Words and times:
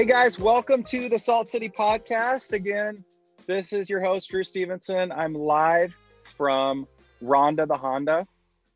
Hey 0.00 0.06
guys, 0.06 0.38
welcome 0.38 0.82
to 0.84 1.10
the 1.10 1.18
Salt 1.18 1.50
City 1.50 1.68
Podcast. 1.68 2.54
Again, 2.54 3.04
this 3.46 3.74
is 3.74 3.90
your 3.90 4.00
host, 4.00 4.30
Drew 4.30 4.42
Stevenson. 4.42 5.12
I'm 5.12 5.34
live 5.34 5.94
from 6.24 6.88
Ronda 7.20 7.66
the 7.66 7.76
Honda. 7.76 8.26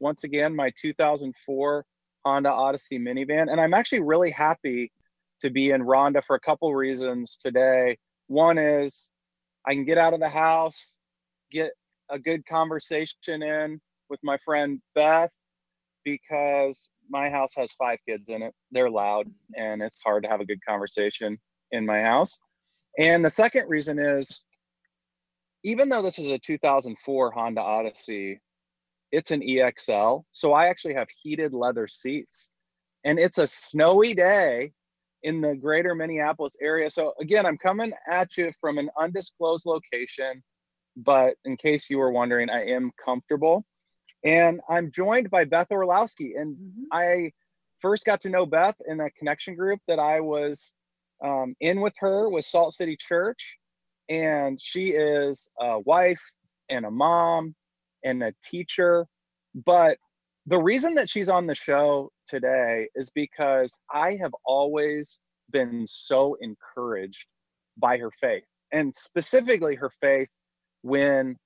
Once 0.01 0.25
again, 0.25 0.55
my 0.55 0.71
2004 0.79 1.87
Honda 2.27 2.51
Odyssey 2.51 2.99
minivan. 2.99 3.51
And 3.51 3.59
I'm 3.59 3.73
actually 3.73 4.03
really 4.03 4.31
happy 4.31 4.93
to 5.41 5.49
be 5.49 5.71
in 5.71 5.83
Ronda 5.83 6.21
for 6.21 6.37
a 6.37 6.41
couple 6.41 6.75
reasons 6.75 7.39
today. 7.39 7.97
One 8.27 8.59
is 8.59 9.11
I 9.67 9.73
can 9.73 9.87
get 9.87 9.97
out 9.97 10.13
of 10.13 10.21
the 10.21 10.29
house, 10.29 10.99
get 11.51 11.71
a 12.11 12.19
good 12.19 12.45
conversation 12.45 13.43
in 13.43 13.81
with 14.11 14.21
my 14.23 14.37
friend 14.45 14.79
Beth 14.95 15.33
because 16.05 16.91
my 17.09 17.31
house 17.31 17.55
has 17.55 17.73
five 17.73 17.99
kids 18.09 18.29
in 18.29 18.43
it. 18.43 18.55
They're 18.71 18.91
loud 18.91 19.27
and 19.57 19.83
it's 19.83 20.03
hard 20.03 20.25
to 20.25 20.29
have 20.29 20.41
a 20.41 20.47
good 20.47 20.61
conversation 20.67 21.39
in 21.73 21.87
my 21.87 22.01
house. 22.01 22.39
And 22.99 23.25
the 23.25 23.31
second 23.31 23.69
reason 23.69 23.99
is 23.99 24.45
even 25.65 25.89
though 25.89 26.03
this 26.03 26.19
is 26.19 26.31
a 26.31 26.39
2004 26.39 27.31
Honda 27.33 27.61
Odyssey, 27.61 28.41
it's 29.13 29.31
an 29.31 29.41
EXL. 29.41 30.25
So 30.31 30.53
I 30.53 30.67
actually 30.67 30.95
have 30.95 31.09
heated 31.23 31.55
leather 31.55 31.89
seats. 31.89 32.51
And 33.05 33.19
it's 33.19 33.39
a 33.39 33.47
snowy 33.47 34.15
day 34.15 34.73
in 35.23 35.41
the 35.41 35.55
greater 35.55 35.95
Minneapolis 35.95 36.57
area. 36.61 36.89
So 36.91 37.15
again, 37.21 37.47
I'm 37.47 37.59
coming 37.59 37.93
at 38.11 38.37
you 38.37 38.53
from 38.61 38.79
an 38.79 38.91
undisclosed 39.01 39.67
location, 39.67 40.43
but 40.97 41.35
in 41.45 41.57
case 41.57 41.89
you 41.91 41.99
were 41.99 42.13
wondering, 42.13 42.51
I 42.51 42.67
am 42.67 42.91
comfortable. 43.03 43.65
And 44.25 44.61
I'm 44.69 44.91
joined 44.91 45.31
by 45.31 45.45
Beth 45.45 45.71
Orlowski. 45.71 46.35
And 46.35 46.57
mm-hmm. 46.57 46.85
I 46.93 47.33
first 47.81 48.07
got 48.07 48.23
to 48.23 48.31
know 48.31 48.47
Beth 48.47 48.77
in 48.87 49.01
a 49.01 49.11
connection 49.11 49.55
group 49.55 49.81
that 49.87 49.99
I 49.99 50.21
was 50.21 50.75
um, 51.23 51.55
in 51.61 51.81
with 51.81 51.95
her 51.99 52.29
with 52.29 52.45
Salt 52.45 52.73
City 52.73 52.97
Church. 52.99 53.59
And 54.09 54.59
she 54.61 54.89
is 54.89 55.49
a 55.61 55.81
wife 55.81 56.23
and 56.69 56.85
a 56.85 56.91
mom 56.91 57.55
and 58.05 58.23
a 58.23 58.35
teacher. 58.43 59.07
But 59.55 59.99
the 60.47 60.59
reason 60.59 60.95
that 60.95 61.09
she's 61.09 61.29
on 61.29 61.47
the 61.47 61.55
show 61.55 62.11
today 62.27 62.89
is 62.95 63.11
because 63.11 63.79
I 63.93 64.17
have 64.21 64.33
always 64.45 65.21
been 65.51 65.87
so 65.87 66.37
encouraged 66.41 67.27
by 67.79 67.99
her 67.99 68.11
faith 68.11 68.45
and 68.73 68.95
specifically 68.95 69.75
her 69.77 69.91
faith 70.01 70.29
when 70.83 71.37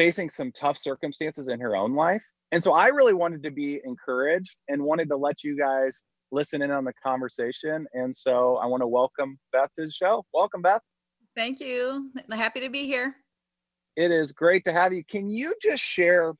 facing 0.00 0.30
some 0.30 0.50
tough 0.52 0.78
circumstances 0.78 1.48
in 1.48 1.60
her 1.60 1.76
own 1.76 1.94
life. 1.94 2.24
And 2.52 2.64
so 2.64 2.72
I 2.72 2.86
really 2.86 3.12
wanted 3.12 3.42
to 3.42 3.50
be 3.50 3.82
encouraged 3.84 4.56
and 4.68 4.82
wanted 4.82 5.10
to 5.10 5.16
let 5.18 5.44
you 5.44 5.58
guys 5.58 6.06
listen 6.32 6.62
in 6.62 6.70
on 6.70 6.84
the 6.84 6.94
conversation. 7.02 7.86
And 7.92 8.16
so 8.16 8.56
I 8.56 8.64
want 8.64 8.80
to 8.80 8.86
welcome 8.86 9.38
Beth 9.52 9.68
to 9.74 9.82
the 9.82 9.92
show. 9.92 10.24
Welcome, 10.32 10.62
Beth. 10.62 10.80
Thank 11.36 11.60
you. 11.60 12.10
Happy 12.32 12.60
to 12.60 12.70
be 12.70 12.86
here. 12.86 13.14
It 13.94 14.10
is 14.10 14.32
great 14.32 14.64
to 14.64 14.72
have 14.72 14.94
you. 14.94 15.04
Can 15.04 15.28
you 15.28 15.52
just 15.60 15.82
share 15.82 16.32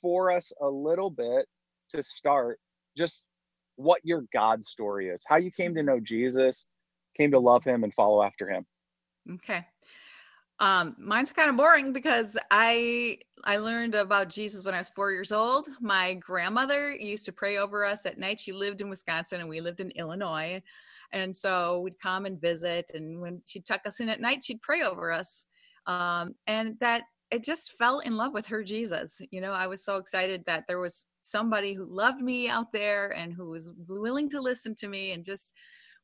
for 0.00 0.30
us 0.30 0.52
a 0.62 0.68
little 0.68 1.10
bit 1.10 1.44
to 1.96 2.04
start 2.04 2.60
just 2.96 3.24
what 3.74 4.00
your 4.04 4.26
God 4.32 4.64
story 4.64 5.08
is, 5.08 5.24
how 5.26 5.38
you 5.38 5.50
came 5.50 5.74
to 5.74 5.82
know 5.82 5.98
Jesus, 5.98 6.68
came 7.16 7.32
to 7.32 7.40
love 7.40 7.64
him 7.64 7.82
and 7.82 7.92
follow 7.94 8.22
after 8.22 8.48
him? 8.48 8.64
Okay. 9.28 9.66
Um, 10.60 10.96
mine's 10.98 11.32
kind 11.32 11.50
of 11.50 11.56
boring 11.56 11.92
because 11.92 12.36
I 12.50 13.18
I 13.44 13.58
learned 13.58 13.94
about 13.94 14.28
Jesus 14.28 14.64
when 14.64 14.74
I 14.74 14.78
was 14.78 14.90
four 14.90 15.12
years 15.12 15.30
old. 15.30 15.68
My 15.80 16.14
grandmother 16.14 16.94
used 16.94 17.24
to 17.26 17.32
pray 17.32 17.58
over 17.58 17.84
us 17.84 18.06
at 18.06 18.18
night. 18.18 18.40
She 18.40 18.52
lived 18.52 18.80
in 18.80 18.90
Wisconsin 18.90 19.40
and 19.40 19.48
we 19.48 19.60
lived 19.60 19.80
in 19.80 19.92
Illinois, 19.92 20.60
and 21.12 21.34
so 21.34 21.80
we'd 21.80 22.00
come 22.00 22.26
and 22.26 22.40
visit. 22.40 22.90
And 22.94 23.20
when 23.20 23.40
she'd 23.46 23.66
tuck 23.66 23.82
us 23.86 24.00
in 24.00 24.08
at 24.08 24.20
night, 24.20 24.42
she'd 24.42 24.62
pray 24.62 24.82
over 24.82 25.12
us. 25.12 25.46
Um, 25.86 26.34
and 26.46 26.76
that 26.80 27.04
it 27.30 27.44
just 27.44 27.72
fell 27.72 28.00
in 28.00 28.16
love 28.16 28.34
with 28.34 28.46
her 28.46 28.62
Jesus. 28.62 29.20
You 29.30 29.40
know, 29.40 29.52
I 29.52 29.66
was 29.66 29.84
so 29.84 29.96
excited 29.96 30.44
that 30.46 30.64
there 30.66 30.78
was 30.78 31.06
somebody 31.22 31.74
who 31.74 31.84
loved 31.84 32.20
me 32.20 32.48
out 32.48 32.72
there 32.72 33.10
and 33.10 33.32
who 33.32 33.50
was 33.50 33.70
willing 33.86 34.30
to 34.30 34.40
listen 34.40 34.74
to 34.76 34.88
me 34.88 35.12
and 35.12 35.24
just 35.24 35.52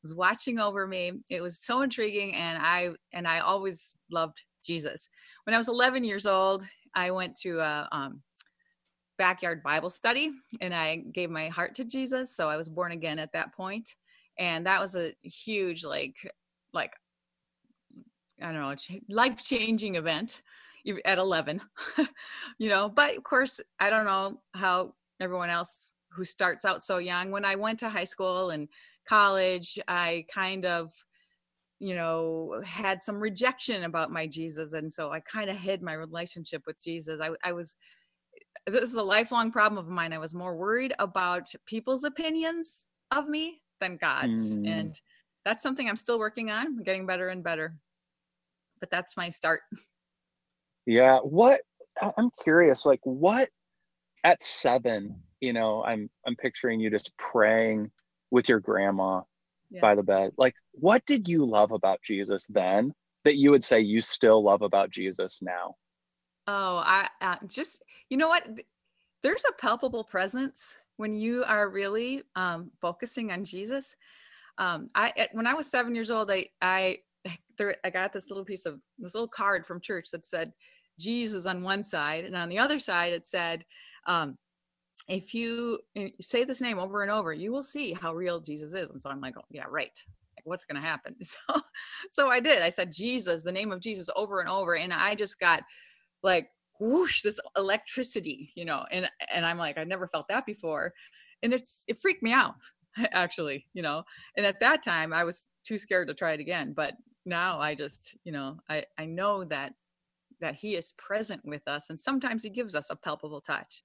was 0.04 0.14
watching 0.14 0.60
over 0.60 0.86
me. 0.86 1.12
It 1.30 1.42
was 1.42 1.58
so 1.58 1.80
intriguing 1.80 2.34
and 2.34 2.58
I 2.60 2.90
and 3.12 3.26
I 3.26 3.40
always 3.40 3.94
loved 4.10 4.44
Jesus. 4.62 5.08
When 5.44 5.54
I 5.54 5.58
was 5.58 5.68
11 5.68 6.04
years 6.04 6.26
old, 6.26 6.66
I 6.94 7.10
went 7.10 7.34
to 7.38 7.60
a 7.60 7.88
um, 7.90 8.22
backyard 9.16 9.62
Bible 9.62 9.88
study 9.88 10.30
and 10.60 10.74
I 10.74 10.96
gave 11.12 11.30
my 11.30 11.48
heart 11.48 11.74
to 11.76 11.84
Jesus. 11.84 12.36
So 12.36 12.50
I 12.50 12.58
was 12.58 12.68
born 12.68 12.92
again 12.92 13.18
at 13.18 13.32
that 13.32 13.54
point, 13.54 13.96
and 14.38 14.66
that 14.66 14.80
was 14.80 14.94
a 14.94 15.14
huge 15.22 15.84
like 15.84 16.16
like 16.74 16.92
I 18.42 18.52
don't 18.52 18.60
know 18.60 18.74
life 19.08 19.42
changing 19.42 19.94
event 19.94 20.42
at 21.06 21.16
11 21.16 21.62
you 22.58 22.68
know 22.68 22.90
but 22.90 23.16
of 23.16 23.24
course 23.24 23.58
i 23.80 23.88
don't 23.88 24.04
know 24.04 24.38
how 24.54 24.92
everyone 25.18 25.48
else 25.48 25.92
who 26.10 26.24
starts 26.24 26.66
out 26.66 26.84
so 26.84 26.98
young 26.98 27.30
when 27.30 27.42
i 27.42 27.54
went 27.54 27.78
to 27.78 27.88
high 27.88 28.04
school 28.04 28.50
and 28.50 28.68
college 29.08 29.78
i 29.88 30.24
kind 30.32 30.64
of 30.64 30.92
you 31.80 31.94
know 31.94 32.60
had 32.64 33.02
some 33.02 33.20
rejection 33.20 33.84
about 33.84 34.10
my 34.10 34.26
jesus 34.26 34.72
and 34.72 34.92
so 34.92 35.10
i 35.10 35.20
kind 35.20 35.50
of 35.50 35.56
hid 35.56 35.82
my 35.82 35.92
relationship 35.92 36.62
with 36.66 36.82
jesus. 36.82 37.20
I, 37.20 37.30
I 37.44 37.52
was 37.52 37.76
this 38.66 38.84
is 38.84 38.94
a 38.94 39.02
lifelong 39.02 39.52
problem 39.52 39.78
of 39.78 39.90
mine. 39.90 40.12
I 40.12 40.18
was 40.18 40.34
more 40.34 40.56
worried 40.56 40.94
about 40.98 41.52
people's 41.66 42.04
opinions 42.04 42.86
of 43.14 43.28
me 43.28 43.60
than 43.80 43.96
god's 43.96 44.56
mm. 44.56 44.68
and 44.68 45.00
that's 45.44 45.62
something 45.62 45.88
i'm 45.88 45.96
still 45.96 46.18
working 46.18 46.50
on 46.50 46.82
getting 46.82 47.06
better 47.06 47.28
and 47.28 47.42
better. 47.42 47.76
But 48.80 48.90
that's 48.90 49.16
my 49.16 49.30
start. 49.30 49.60
Yeah 50.86 51.18
what 51.20 51.60
i'm 52.16 52.30
curious 52.42 52.84
like 52.84 53.00
what 53.04 53.48
at 54.24 54.42
seven 54.42 55.14
you 55.40 55.52
know 55.52 55.82
i'm 55.84 56.10
i'm 56.26 56.36
picturing 56.36 56.80
you 56.80 56.90
just 56.90 57.16
praying 57.16 57.90
with 58.34 58.48
your 58.48 58.60
grandma 58.60 59.22
yeah. 59.70 59.80
by 59.80 59.94
the 59.94 60.02
bed. 60.02 60.32
Like 60.36 60.54
what 60.72 61.06
did 61.06 61.28
you 61.28 61.46
love 61.46 61.72
about 61.72 62.02
jesus 62.02 62.46
then 62.48 62.92
that 63.24 63.36
you 63.36 63.50
would 63.50 63.64
say 63.64 63.80
you 63.80 64.00
still 64.00 64.42
love 64.42 64.62
about 64.62 64.90
jesus 64.90 65.40
now? 65.40 65.76
Oh 66.46 66.82
i 66.84 67.08
uh, 67.20 67.36
just 67.46 67.82
you 68.10 68.18
know 68.18 68.28
what? 68.28 68.46
There's 69.22 69.44
a 69.48 69.54
palpable 69.54 70.04
presence 70.04 70.76
when 70.98 71.16
you 71.16 71.44
are 71.44 71.70
really 71.70 72.24
um, 72.36 72.70
focusing 72.80 73.32
on 73.32 73.44
jesus. 73.44 73.96
Um, 74.58 74.88
i 74.94 75.28
when 75.32 75.46
i 75.46 75.54
was 75.54 75.68
seven 75.68 75.94
years 75.96 76.12
old 76.12 76.30
i 76.30 76.46
i 76.62 76.98
there, 77.58 77.74
I 77.84 77.90
got 77.90 78.12
this 78.12 78.30
little 78.30 78.44
piece 78.44 78.66
of 78.66 78.80
this 78.98 79.14
little 79.14 79.28
card 79.28 79.66
from 79.66 79.80
church 79.80 80.10
that 80.12 80.26
said 80.26 80.52
Jesus 80.98 81.46
on 81.46 81.62
one 81.62 81.82
side, 81.82 82.24
and 82.24 82.36
on 82.36 82.48
the 82.48 82.58
other 82.58 82.78
side 82.78 83.12
it 83.12 83.26
said, 83.26 83.64
um, 84.06 84.38
if 85.08 85.34
you 85.34 85.80
eh, 85.96 86.08
say 86.20 86.44
this 86.44 86.60
name 86.60 86.78
over 86.78 87.02
and 87.02 87.10
over, 87.10 87.32
you 87.32 87.52
will 87.52 87.62
see 87.62 87.92
how 87.92 88.14
real 88.14 88.40
Jesus 88.40 88.72
is. 88.72 88.90
And 88.90 89.00
so 89.00 89.10
I'm 89.10 89.20
like, 89.20 89.36
oh, 89.36 89.44
yeah, 89.50 89.64
right. 89.68 89.92
Like, 90.36 90.44
what's 90.44 90.64
going 90.64 90.80
to 90.80 90.86
happen? 90.86 91.14
So, 91.24 91.60
so 92.10 92.28
I 92.28 92.40
did. 92.40 92.62
I 92.62 92.70
said 92.70 92.92
Jesus, 92.92 93.42
the 93.42 93.52
name 93.52 93.72
of 93.72 93.80
Jesus, 93.80 94.08
over 94.16 94.40
and 94.40 94.48
over, 94.48 94.76
and 94.76 94.92
I 94.92 95.14
just 95.14 95.38
got 95.38 95.62
like 96.22 96.48
whoosh, 96.80 97.22
this 97.22 97.40
electricity, 97.56 98.50
you 98.54 98.64
know. 98.64 98.84
And 98.90 99.08
and 99.32 99.44
I'm 99.44 99.58
like, 99.58 99.78
I 99.78 99.84
never 99.84 100.08
felt 100.08 100.28
that 100.28 100.46
before, 100.46 100.92
and 101.42 101.52
it's 101.52 101.84
it 101.88 101.98
freaked 101.98 102.22
me 102.22 102.32
out 102.32 102.54
actually, 103.12 103.66
you 103.74 103.82
know. 103.82 104.04
And 104.36 104.46
at 104.46 104.60
that 104.60 104.82
time, 104.82 105.12
I 105.12 105.24
was 105.24 105.46
too 105.64 105.78
scared 105.78 106.08
to 106.08 106.14
try 106.14 106.32
it 106.32 106.40
again. 106.40 106.72
But 106.74 106.94
now 107.26 107.60
I 107.60 107.74
just, 107.74 108.16
you 108.24 108.32
know, 108.32 108.58
I 108.68 108.84
I 108.98 109.06
know 109.06 109.44
that 109.44 109.74
that 110.40 110.54
he 110.54 110.76
is 110.76 110.92
present 110.98 111.40
with 111.44 111.66
us 111.68 111.90
and 111.90 111.98
sometimes 111.98 112.42
he 112.42 112.50
gives 112.50 112.74
us 112.74 112.90
a 112.90 112.96
palpable 112.96 113.40
touch 113.40 113.82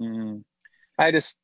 mm. 0.00 0.42
i 0.98 1.10
just 1.10 1.38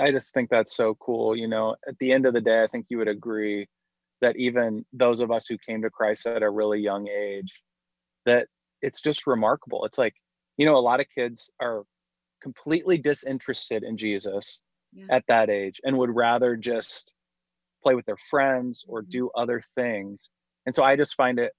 i 0.00 0.10
just 0.10 0.32
think 0.34 0.50
that's 0.50 0.76
so 0.76 0.94
cool 0.96 1.36
you 1.36 1.48
know 1.48 1.76
at 1.86 1.98
the 1.98 2.12
end 2.12 2.26
of 2.26 2.34
the 2.34 2.40
day 2.40 2.62
i 2.62 2.66
think 2.66 2.86
you 2.88 2.98
would 2.98 3.08
agree 3.08 3.66
that 4.20 4.36
even 4.36 4.84
those 4.92 5.20
of 5.20 5.30
us 5.30 5.46
who 5.46 5.58
came 5.58 5.82
to 5.82 5.90
christ 5.90 6.26
at 6.26 6.42
a 6.42 6.50
really 6.50 6.80
young 6.80 7.08
age 7.08 7.62
that 8.26 8.46
it's 8.82 9.00
just 9.00 9.26
remarkable 9.26 9.84
it's 9.84 9.98
like 9.98 10.14
you 10.56 10.66
know 10.66 10.76
a 10.76 10.78
lot 10.78 11.00
of 11.00 11.06
kids 11.08 11.50
are 11.60 11.82
completely 12.40 12.98
disinterested 12.98 13.82
in 13.82 13.96
jesus 13.96 14.62
yeah. 14.92 15.06
at 15.10 15.24
that 15.28 15.50
age 15.50 15.80
and 15.84 15.96
would 15.96 16.14
rather 16.14 16.56
just 16.56 17.12
play 17.82 17.94
with 17.94 18.06
their 18.06 18.16
friends 18.30 18.84
or 18.88 19.02
mm-hmm. 19.02 19.10
do 19.10 19.30
other 19.36 19.60
things 19.74 20.30
and 20.66 20.74
so 20.74 20.82
i 20.84 20.96
just 20.96 21.14
find 21.14 21.38
it 21.38 21.52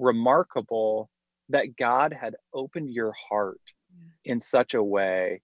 remarkable 0.00 1.10
that 1.50 1.76
God 1.76 2.12
had 2.12 2.34
opened 2.54 2.90
your 2.90 3.12
heart 3.28 3.60
in 4.24 4.40
such 4.40 4.74
a 4.74 4.82
way 4.82 5.42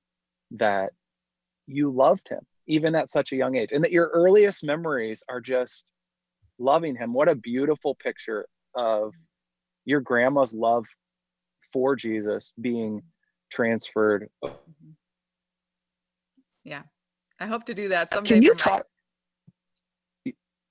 that 0.53 0.91
you 1.67 1.91
loved 1.91 2.29
him 2.29 2.41
even 2.67 2.95
at 2.95 3.11
such 3.11 3.33
a 3.33 3.37
young 3.37 3.57
age 3.57 3.73
and 3.73 3.83
that 3.85 3.93
your 3.93 4.09
earliest 4.09 4.65
memories 4.65 5.23
are 5.29 5.41
just 5.41 5.91
loving 6.59 6.97
him 6.97 7.13
what 7.13 7.29
a 7.29 7.35
beautiful 7.35 7.95
picture 7.97 8.47
of 8.75 9.13
your 9.85 10.01
grandma's 10.01 10.55
love 10.55 10.87
for 11.73 11.97
jesus 11.97 12.53
being 12.61 13.03
transferred 13.51 14.29
yeah 16.65 16.83
i 17.41 17.47
hope 17.47 17.65
to 17.65 17.75
do 17.75 17.89
that 17.89 18.11
someday 18.11 18.35
can 18.35 18.43
you 18.43 18.55
talk 18.55 18.87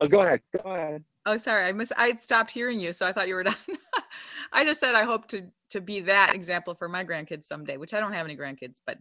Oh, 0.02 0.08
go 0.08 0.22
ahead. 0.22 0.42
Go 0.62 0.70
ahead. 0.72 1.04
Oh, 1.26 1.38
sorry. 1.38 1.66
I 1.66 1.72
miss. 1.72 1.92
I 1.98 2.16
stopped 2.16 2.52
hearing 2.52 2.80
you, 2.80 2.94
so 2.94 3.06
I 3.06 3.12
thought 3.12 3.28
you 3.28 3.36
were 3.36 3.44
done. 3.44 3.56
I 4.54 4.64
just 4.66 4.80
said 4.80 4.96
I 4.96 5.04
hope 5.04 5.28
to 5.30 5.48
to 5.72 5.82
be 5.82 6.02
that 6.02 6.36
example 6.36 6.76
for 6.76 6.88
my 6.88 7.04
grandkids 7.04 7.46
someday, 7.46 7.78
which 7.78 7.94
I 7.94 8.00
don't 8.00 8.14
have 8.14 8.26
any 8.26 8.38
grandkids, 8.38 8.76
but 8.86 8.98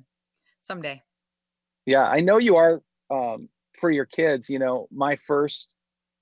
someday. 0.65 1.03
Yeah, 1.87 2.05
I 2.05 2.21
know 2.21 2.39
you 2.39 2.57
are 2.57 2.83
um, 3.11 3.49
for 3.79 3.91
your 3.91 4.07
kids. 4.07 4.49
You 4.49 4.59
know, 4.59 4.89
my 4.91 5.17
first 5.17 5.71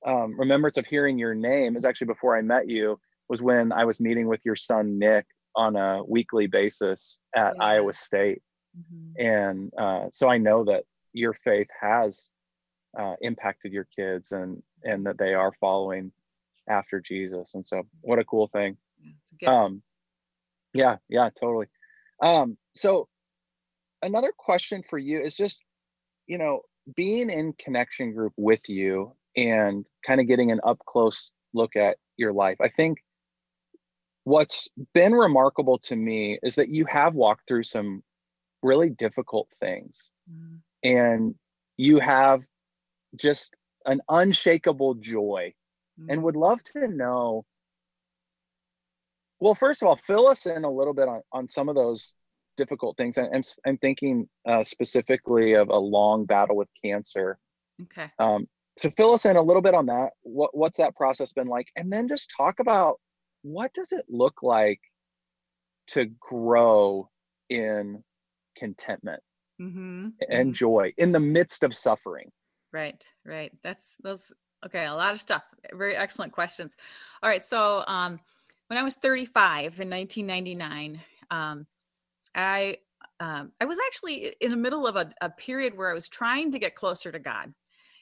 um, 0.06 0.38
remembrance 0.38 0.76
of 0.76 0.86
hearing 0.86 1.18
your 1.18 1.34
name 1.34 1.76
is 1.76 1.84
actually 1.84 2.08
before 2.08 2.36
I 2.36 2.42
met 2.42 2.68
you. 2.68 2.98
Was 3.28 3.40
when 3.40 3.72
I 3.72 3.84
was 3.84 4.00
meeting 4.00 4.26
with 4.26 4.44
your 4.44 4.56
son 4.56 4.98
Nick 4.98 5.24
on 5.56 5.76
a 5.76 6.02
weekly 6.04 6.48
basis 6.48 7.20
at 7.34 7.54
yeah. 7.56 7.64
Iowa 7.64 7.92
State, 7.92 8.42
mm-hmm. 8.76 9.24
and 9.24 9.72
uh, 9.78 10.10
so 10.10 10.28
I 10.28 10.38
know 10.38 10.64
that 10.64 10.84
your 11.14 11.32
faith 11.32 11.68
has 11.80 12.30
uh, 12.98 13.14
impacted 13.22 13.72
your 13.72 13.86
kids 13.96 14.32
and 14.32 14.62
and 14.82 15.06
that 15.06 15.18
they 15.18 15.34
are 15.34 15.52
following 15.60 16.12
after 16.68 17.00
Jesus. 17.00 17.54
And 17.54 17.64
so, 17.64 17.84
what 18.00 18.18
a 18.18 18.24
cool 18.24 18.48
thing. 18.48 18.76
Um, 19.46 19.82
yeah, 20.74 20.96
yeah, 21.08 21.30
totally. 21.38 21.66
Um, 22.22 22.56
so 22.74 23.08
another 24.02 24.32
question 24.37 24.82
for 24.82 24.99
you 24.99 25.20
is 25.20 25.37
just, 25.37 25.62
you 26.26 26.38
know, 26.38 26.62
being 26.96 27.31
in 27.31 27.52
connection 27.52 28.12
group 28.12 28.32
with 28.37 28.69
you 28.69 29.14
and 29.37 29.87
kind 30.06 30.20
of 30.20 30.26
getting 30.26 30.50
an 30.50 30.60
up 30.64 30.78
close 30.84 31.32
look 31.54 31.76
at 31.76 31.96
your 32.16 32.32
life. 32.32 32.56
I 32.60 32.69
think 32.69 32.99
what's 34.25 34.69
been 34.94 35.12
remarkable 35.12 35.78
to 35.78 35.96
me 35.96 36.38
is 36.43 36.56
that 36.56 36.69
you 36.69 36.84
have 36.87 37.14
walked 37.14 37.46
through 37.46 37.64
some 37.64 38.02
really 38.62 38.90
difficult 38.90 39.49
things 39.58 40.10
mm. 40.31 40.58
and 40.84 41.34
you 41.76 41.99
have 41.99 42.44
just 43.16 43.54
an 43.87 44.00
unshakable 44.08 44.94
joy 44.94 45.52
mm. 46.00 46.06
and 46.08 46.22
would 46.22 46.37
love 46.37 46.62
to 46.62 46.87
know 46.87 47.44
well 49.40 49.56
first 49.56 49.82
of 49.82 49.88
all 49.88 49.96
fill 49.96 50.28
us 50.28 50.46
in 50.46 50.62
a 50.62 50.70
little 50.70 50.94
bit 50.94 51.08
on, 51.08 51.20
on 51.32 51.49
some 51.49 51.69
of 51.69 51.75
those 51.75 52.14
difficult 52.56 52.96
things 52.96 53.19
and 53.19 53.28
i'm, 53.34 53.43
I'm 53.66 53.78
thinking 53.78 54.28
uh, 54.49 54.62
specifically 54.62 55.54
of 55.54 55.69
a 55.69 55.76
long 55.76 56.26
battle 56.26 56.56
with 56.56 56.69
cancer 56.84 57.38
okay 57.82 58.10
um, 58.19 58.46
so 58.78 58.90
fill 58.90 59.12
us 59.12 59.26
in 59.26 59.37
a 59.37 59.43
little 59.43 59.62
bit 59.62 59.75
on 59.75 59.87
that 59.87 60.10
what, 60.22 60.56
what's 60.56 60.78
that 60.78 60.94
process 60.96 61.32
been 61.32 61.49
like 61.49 61.69
and 61.76 61.93
then 61.93 62.08
just 62.08 62.32
talk 62.37 62.60
about 62.60 62.96
what 63.43 63.72
does 63.75 63.93
it 63.93 64.04
look 64.08 64.43
like 64.43 64.81
to 65.88 66.06
grow 66.20 67.08
in 67.50 68.02
contentment 68.56 69.22
mm-hmm. 69.60 70.08
and 70.28 70.49
mm-hmm. 70.49 70.52
joy 70.52 70.93
in 70.99 71.12
the 71.12 71.20
midst 71.20 71.62
of 71.62 71.75
suffering 71.75 72.31
Right, 72.72 73.04
right. 73.25 73.52
That's 73.62 73.96
those. 74.02 74.32
Okay, 74.64 74.87
a 74.87 74.94
lot 74.94 75.12
of 75.12 75.20
stuff. 75.20 75.43
Very 75.72 75.96
excellent 75.96 76.32
questions. 76.32 76.76
All 77.22 77.28
right, 77.28 77.44
so 77.44 77.84
um, 77.87 78.20
when 78.69 78.78
I 78.78 78.82
was 78.82 78.94
35 78.94 79.81
in 79.81 79.90
1999, 79.90 81.00
um, 81.31 81.66
I 82.34 82.79
um, 83.20 83.52
I 83.61 83.67
was 83.67 83.79
actually 83.87 84.34
in 84.40 84.50
the 84.50 84.56
middle 84.56 84.87
of 84.87 84.96
a, 84.96 85.11
a 85.20 85.31
period 85.31 85.76
where 85.76 85.90
I 85.90 85.94
was 85.94 86.08
trying 86.08 86.50
to 86.52 86.58
get 86.58 86.75
closer 86.75 87.12
to 87.12 87.19
God, 87.19 87.52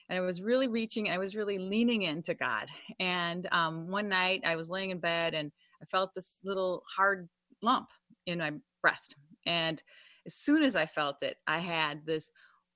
and 0.08 0.18
I 0.18 0.20
was 0.20 0.40
really 0.40 0.68
reaching. 0.68 1.10
I 1.10 1.18
was 1.18 1.36
really 1.36 1.58
leaning 1.58 2.02
into 2.02 2.34
God. 2.34 2.68
And 2.98 3.46
um, 3.52 3.90
one 3.90 4.08
night, 4.08 4.42
I 4.44 4.56
was 4.56 4.70
laying 4.70 4.90
in 4.90 4.98
bed, 4.98 5.34
and 5.34 5.52
I 5.82 5.84
felt 5.86 6.14
this 6.14 6.38
little 6.44 6.82
hard 6.96 7.28
lump 7.62 7.90
in 8.26 8.38
my 8.38 8.52
breast. 8.82 9.16
And 9.46 9.82
as 10.26 10.34
soon 10.34 10.62
as 10.62 10.76
I 10.76 10.86
felt 10.86 11.22
it, 11.22 11.36
I 11.46 11.58
had 11.58 12.04
this 12.06 12.30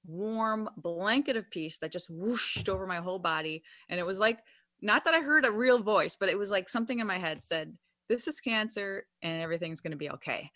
warm 0.07 0.69
blanket 0.77 1.37
of 1.37 1.51
peace 1.51 1.79
that 1.79 1.93
just 1.93 2.11
whooshed 2.11 2.69
over 2.69 2.87
my 2.87 2.99
whole 2.99 3.19
body. 3.19 3.63
And 3.89 3.99
it 3.99 4.07
was 4.07 4.21
like, 4.21 4.41
not 4.83 5.05
that 5.05 5.15
I 5.15 5.21
heard 5.21 5.47
a 5.47 5.53
real 5.53 5.83
voice, 5.83 6.17
but 6.19 6.29
it 6.29 6.39
was 6.39 6.51
like 6.51 6.69
something 6.69 6.99
in 6.99 7.07
my 7.07 7.19
head 7.19 7.43
said, 7.43 7.77
This 8.09 8.29
is 8.29 8.41
cancer 8.41 9.07
and 9.23 9.41
everything's 9.41 9.81
going 9.81 9.93
to 9.93 9.97
be 9.97 10.11
okay. 10.11 10.51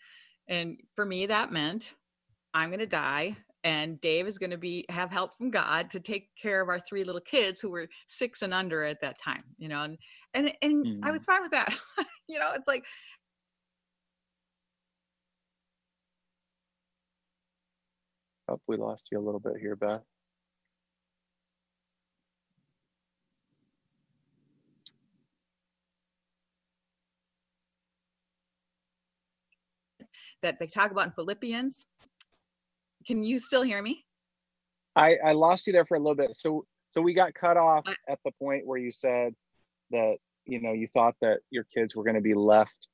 And 0.49 0.77
for 0.95 1.05
me, 1.05 1.27
that 1.27 1.51
meant 1.51 1.93
I'm 2.53 2.69
going 2.69 2.79
to 2.79 2.85
die 2.85 3.37
and 3.63 3.99
Dave 3.99 4.27
is 4.27 4.37
going 4.37 4.51
to 4.51 4.57
be 4.57 4.85
have 4.89 5.11
help 5.11 5.37
from 5.37 5.51
God 5.51 5.89
to 5.91 5.99
take 5.99 6.29
care 6.35 6.61
of 6.61 6.69
our 6.69 6.79
three 6.79 7.03
little 7.03 7.21
kids 7.21 7.59
who 7.59 7.69
were 7.69 7.87
six 8.07 8.41
and 8.41 8.53
under 8.53 8.83
at 8.83 9.01
that 9.01 9.19
time, 9.19 9.41
you 9.57 9.67
know, 9.67 9.83
and 9.83 9.97
and 10.33 10.51
and 10.61 10.85
mm. 10.85 10.99
I 11.03 11.11
was 11.11 11.25
fine 11.25 11.41
with 11.41 11.51
that. 11.51 11.75
you 12.29 12.39
know, 12.39 12.51
it's 12.53 12.67
like 12.67 12.85
Oh, 18.49 18.59
we 18.67 18.77
lost 18.77 19.09
you 19.11 19.19
a 19.19 19.21
little 19.21 19.39
bit 19.39 19.53
here, 19.59 19.75
Beth. 19.75 20.01
That 30.41 30.59
they 30.59 30.67
talk 30.67 30.91
about 30.91 31.07
in 31.07 31.11
Philippians. 31.11 31.85
Can 33.05 33.23
you 33.23 33.39
still 33.39 33.61
hear 33.61 33.81
me? 33.81 34.05
I, 34.95 35.17
I 35.23 35.31
lost 35.33 35.67
you 35.67 35.73
there 35.73 35.85
for 35.85 35.95
a 35.95 35.99
little 35.99 36.15
bit. 36.15 36.35
So 36.35 36.65
so 36.89 37.01
we 37.01 37.13
got 37.13 37.33
cut 37.33 37.57
off 37.57 37.87
at 37.87 38.19
the 38.25 38.31
point 38.41 38.65
where 38.65 38.79
you 38.79 38.91
said 38.91 39.33
that 39.91 40.17
you 40.45 40.61
know 40.61 40.73
you 40.73 40.87
thought 40.87 41.15
that 41.21 41.39
your 41.51 41.65
kids 41.65 41.95
were 41.95 42.03
going 42.03 42.15
to 42.15 42.21
be 42.21 42.33
left 42.33 42.87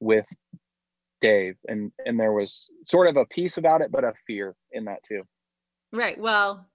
with 0.00 0.26
Dave, 1.20 1.56
and 1.68 1.92
and 2.04 2.18
there 2.18 2.32
was 2.32 2.68
sort 2.84 3.06
of 3.06 3.16
a 3.16 3.26
peace 3.26 3.58
about 3.58 3.82
it, 3.82 3.92
but 3.92 4.04
a 4.04 4.12
fear 4.26 4.54
in 4.72 4.84
that 4.86 5.02
too. 5.02 5.22
Right. 5.92 6.18
Well, 6.18 6.68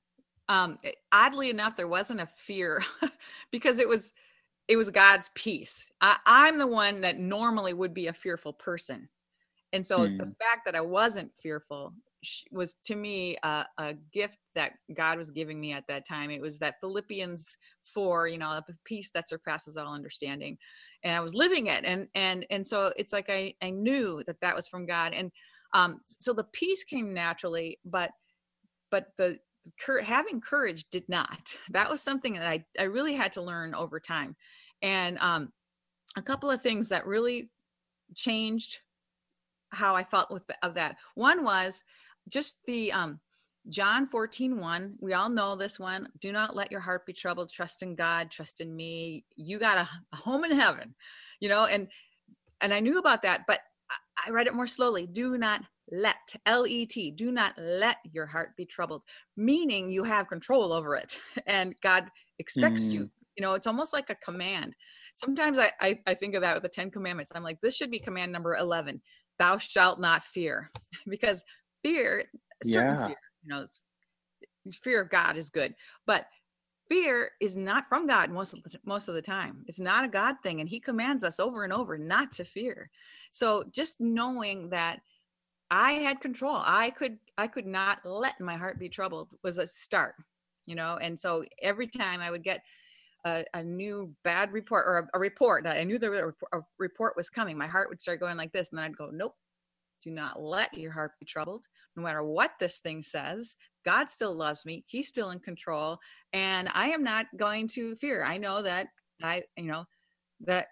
um, 0.48 0.80
oddly 1.12 1.50
enough, 1.50 1.75
there 1.75 1.88
wasn't 1.88 2.22
a 2.22 2.27
fear 2.36 2.81
because 3.51 3.80
it 3.80 3.89
was 3.89 4.13
it 4.68 4.77
was 4.77 4.89
God's 4.89 5.30
peace. 5.33 5.92
I, 6.00 6.18
I'm 6.25 6.57
the 6.57 6.68
one 6.68 7.01
that 7.01 7.19
normally 7.19 7.74
would 7.74 7.94
be 7.94 8.07
a 8.07 8.13
fearful 8.13 8.54
person, 8.54 9.10
and 9.74 9.86
so 9.86 10.07
hmm. 10.07 10.18
the 10.18 10.25
fact 10.25 10.66
that 10.66 10.75
I 10.75 10.81
wasn't 10.81 11.31
fearful 11.42 11.94
was 12.51 12.75
to 12.83 12.95
me 12.95 13.38
a, 13.44 13.66
a, 13.77 13.94
gift 14.12 14.39
that 14.54 14.74
God 14.94 15.18
was 15.18 15.31
giving 15.31 15.60
me 15.60 15.71
at 15.71 15.88
that 15.88 16.06
time. 16.06 16.31
It 16.31 16.42
was 16.42 16.60
that 16.60 16.75
Philippians 16.81 17.56
four, 17.83 18.27
you 18.27 18.38
know, 18.38 18.50
a 18.50 18.66
peace 18.83 19.10
that 19.12 19.30
surpasses 19.30 19.77
all 19.77 19.94
understanding, 19.94 20.57
and 21.04 21.16
I 21.16 21.21
was 21.21 21.33
living 21.33 21.67
it, 21.67 21.86
and 21.86 22.08
and 22.15 22.46
and 22.50 22.65
so 22.65 22.91
it's 22.98 23.13
like 23.13 23.27
I 23.29 23.53
I 23.62 23.70
knew 23.70 24.24
that 24.27 24.41
that 24.41 24.55
was 24.55 24.67
from 24.67 24.86
God, 24.86 25.13
and 25.13 25.32
um, 25.74 26.00
so 26.03 26.34
the 26.34 26.46
peace 26.46 26.84
came 26.84 27.13
naturally, 27.13 27.79
but 27.86 28.12
but 28.91 29.08
the 29.17 29.39
having 30.03 30.41
courage 30.41 30.86
did 30.89 31.08
not. 31.08 31.55
That 31.72 31.89
was 31.89 32.01
something 32.01 32.34
that 32.34 32.48
I 32.48 32.65
I 32.79 32.84
really 32.84 33.15
had 33.15 33.32
to 33.34 33.41
learn 33.41 33.74
over 33.75 34.00
time, 34.00 34.36
and 34.82 35.17
um, 35.20 35.53
a 36.17 36.22
couple 36.22 36.50
of 36.51 36.62
things 36.62 36.89
that 36.89 37.05
really 37.05 37.50
changed 38.15 38.79
how 39.72 39.96
I 39.96 40.04
felt 40.04 40.32
with 40.32 40.46
the, 40.48 40.56
of 40.64 40.74
that. 40.76 40.98
One 41.16 41.44
was 41.44 41.84
just 42.28 42.64
the 42.66 42.92
um, 42.92 43.20
John 43.70 44.08
14, 44.08 44.60
1. 44.60 44.98
We 45.02 45.14
all 45.14 45.30
know 45.30 45.56
this 45.56 45.80
one. 45.80 46.08
Do 46.22 46.32
not 46.32 46.56
let 46.56 46.72
your 46.72 46.82
heart 46.82 47.06
be 47.06 47.14
troubled. 47.14 47.52
Trust 47.52 47.84
in 47.84 47.96
God, 47.96 48.32
trust 48.32 48.62
in 48.62 48.76
me. 48.76 49.26
You 49.36 49.60
got 49.60 49.78
a, 49.78 49.90
a 50.14 50.16
home 50.16 50.44
in 50.44 50.52
heaven, 50.52 50.96
you 51.40 51.50
know, 51.50 51.66
and 51.66 51.88
and 52.62 52.74
I 52.74 52.82
knew 52.82 53.00
about 53.00 53.22
that, 53.22 53.46
but 53.48 53.60
I, 53.90 54.28
I 54.28 54.32
read 54.32 54.48
it 54.48 54.54
more 54.54 54.68
slowly. 54.68 55.08
Do 55.08 55.38
not 55.38 55.62
let 55.92 56.36
l-e-t 56.46 57.12
do 57.12 57.32
not 57.32 57.54
let 57.58 57.98
your 58.12 58.26
heart 58.26 58.56
be 58.56 58.66
troubled 58.66 59.02
meaning 59.38 59.92
you 59.92 60.04
have 60.04 60.28
control 60.28 60.72
over 60.72 60.96
it 60.96 61.18
and 61.48 61.76
god 61.82 62.06
expects 62.38 62.88
mm. 62.88 62.94
you 62.94 63.10
you 63.36 63.42
know 63.42 63.54
it's 63.54 63.68
almost 63.68 63.94
like 63.94 64.10
a 64.10 64.16
command 64.16 64.76
sometimes 65.16 65.58
I, 65.58 65.72
I, 65.82 66.00
I 66.08 66.14
think 66.14 66.36
of 66.36 66.42
that 66.42 66.54
with 66.54 66.64
the 66.64 66.70
ten 66.70 66.92
commandments 66.92 67.32
i'm 67.34 67.44
like 67.44 67.60
this 67.62 67.76
should 67.76 67.92
be 67.92 68.00
command 68.00 68.32
number 68.32 68.56
11 68.56 69.02
thou 69.39 69.58
shalt 69.58 70.00
not 70.00 70.24
fear 70.24 70.69
because 71.08 71.43
fear 71.84 72.25
certain 72.63 72.96
yeah. 72.96 73.08
fear 73.08 73.17
you 73.43 73.50
know 73.50 73.67
fear 74.84 75.01
of 75.01 75.10
god 75.10 75.38
is 75.38 75.50
good 75.50 75.74
but 76.05 76.27
fear 76.89 77.31
is 77.39 77.55
not 77.55 77.88
from 77.88 78.05
god 78.05 78.29
most 78.29 78.53
of 78.53 78.62
the 78.63 78.79
most 78.86 79.08
of 79.08 79.15
the 79.15 79.22
time 79.22 79.63
it's 79.67 79.79
not 79.79 80.03
a 80.03 80.08
god 80.08 80.36
thing 80.43 80.60
and 80.60 80.69
he 80.69 80.79
commands 80.79 81.24
us 81.24 81.39
over 81.39 81.63
and 81.63 81.74
over 81.74 81.98
not 81.98 82.31
to 82.31 82.43
fear 82.43 82.89
so 83.31 83.63
just 83.72 84.01
knowing 84.01 84.69
that 84.69 85.00
i 85.72 85.93
had 85.93 86.22
control 86.22 86.62
i 86.65 86.89
could 86.91 87.17
i 87.38 87.48
could 87.48 87.65
not 87.65 88.00
let 88.03 88.39
my 88.39 88.55
heart 88.55 88.77
be 88.77 88.89
troubled 88.89 89.29
was 89.43 89.58
a 89.58 89.65
start 89.65 90.15
you 90.65 90.75
know 90.75 90.98
and 91.01 91.17
so 91.17 91.43
every 91.62 91.88
time 91.88 92.22
i 92.22 92.29
would 92.29 92.43
get 92.43 92.62
a, 93.26 93.44
a 93.54 93.64
new 93.64 94.14
bad 94.24 94.52
report 94.52 94.86
or 94.88 94.98
a, 95.00 95.18
a 95.18 95.20
report 95.20 95.64
that 95.64 95.78
i 95.78 95.84
knew 95.84 95.98
the 95.98 96.34
a 96.54 96.60
report 96.78 97.14
was 97.18 97.30
coming 97.30 97.58
my 97.58 97.68
heart 97.68 97.90
would 97.90 98.02
start 98.02 98.20
going 98.20 98.38
like 98.38 98.52
this 98.52 98.70
and 98.70 98.78
then 98.78 98.86
i'd 98.86 98.98
go 98.98 99.10
nope 99.12 99.36
do 100.02 100.12
not 100.12 100.42
let 100.42 100.74
your 100.78 100.92
heart 100.92 101.12
be 101.20 101.26
troubled. 101.26 101.68
No 101.96 102.04
matter 102.04 102.24
what 102.24 102.52
this 102.60 102.80
thing 102.80 103.04
says, 103.04 103.58
God 103.86 104.10
still 104.10 104.34
loves 104.34 104.66
me. 104.66 104.84
He's 104.88 105.08
still 105.08 105.32
in 105.32 105.40
control. 105.40 106.00
And 106.34 106.70
I 106.74 106.90
am 106.90 107.04
not 107.04 107.26
going 107.38 107.68
to 107.70 107.96
fear. 107.96 108.24
I 108.24 108.38
know 108.38 108.62
that 108.62 108.88
I, 109.22 109.44
you 109.58 109.66
know, 109.66 109.86
that 110.42 110.68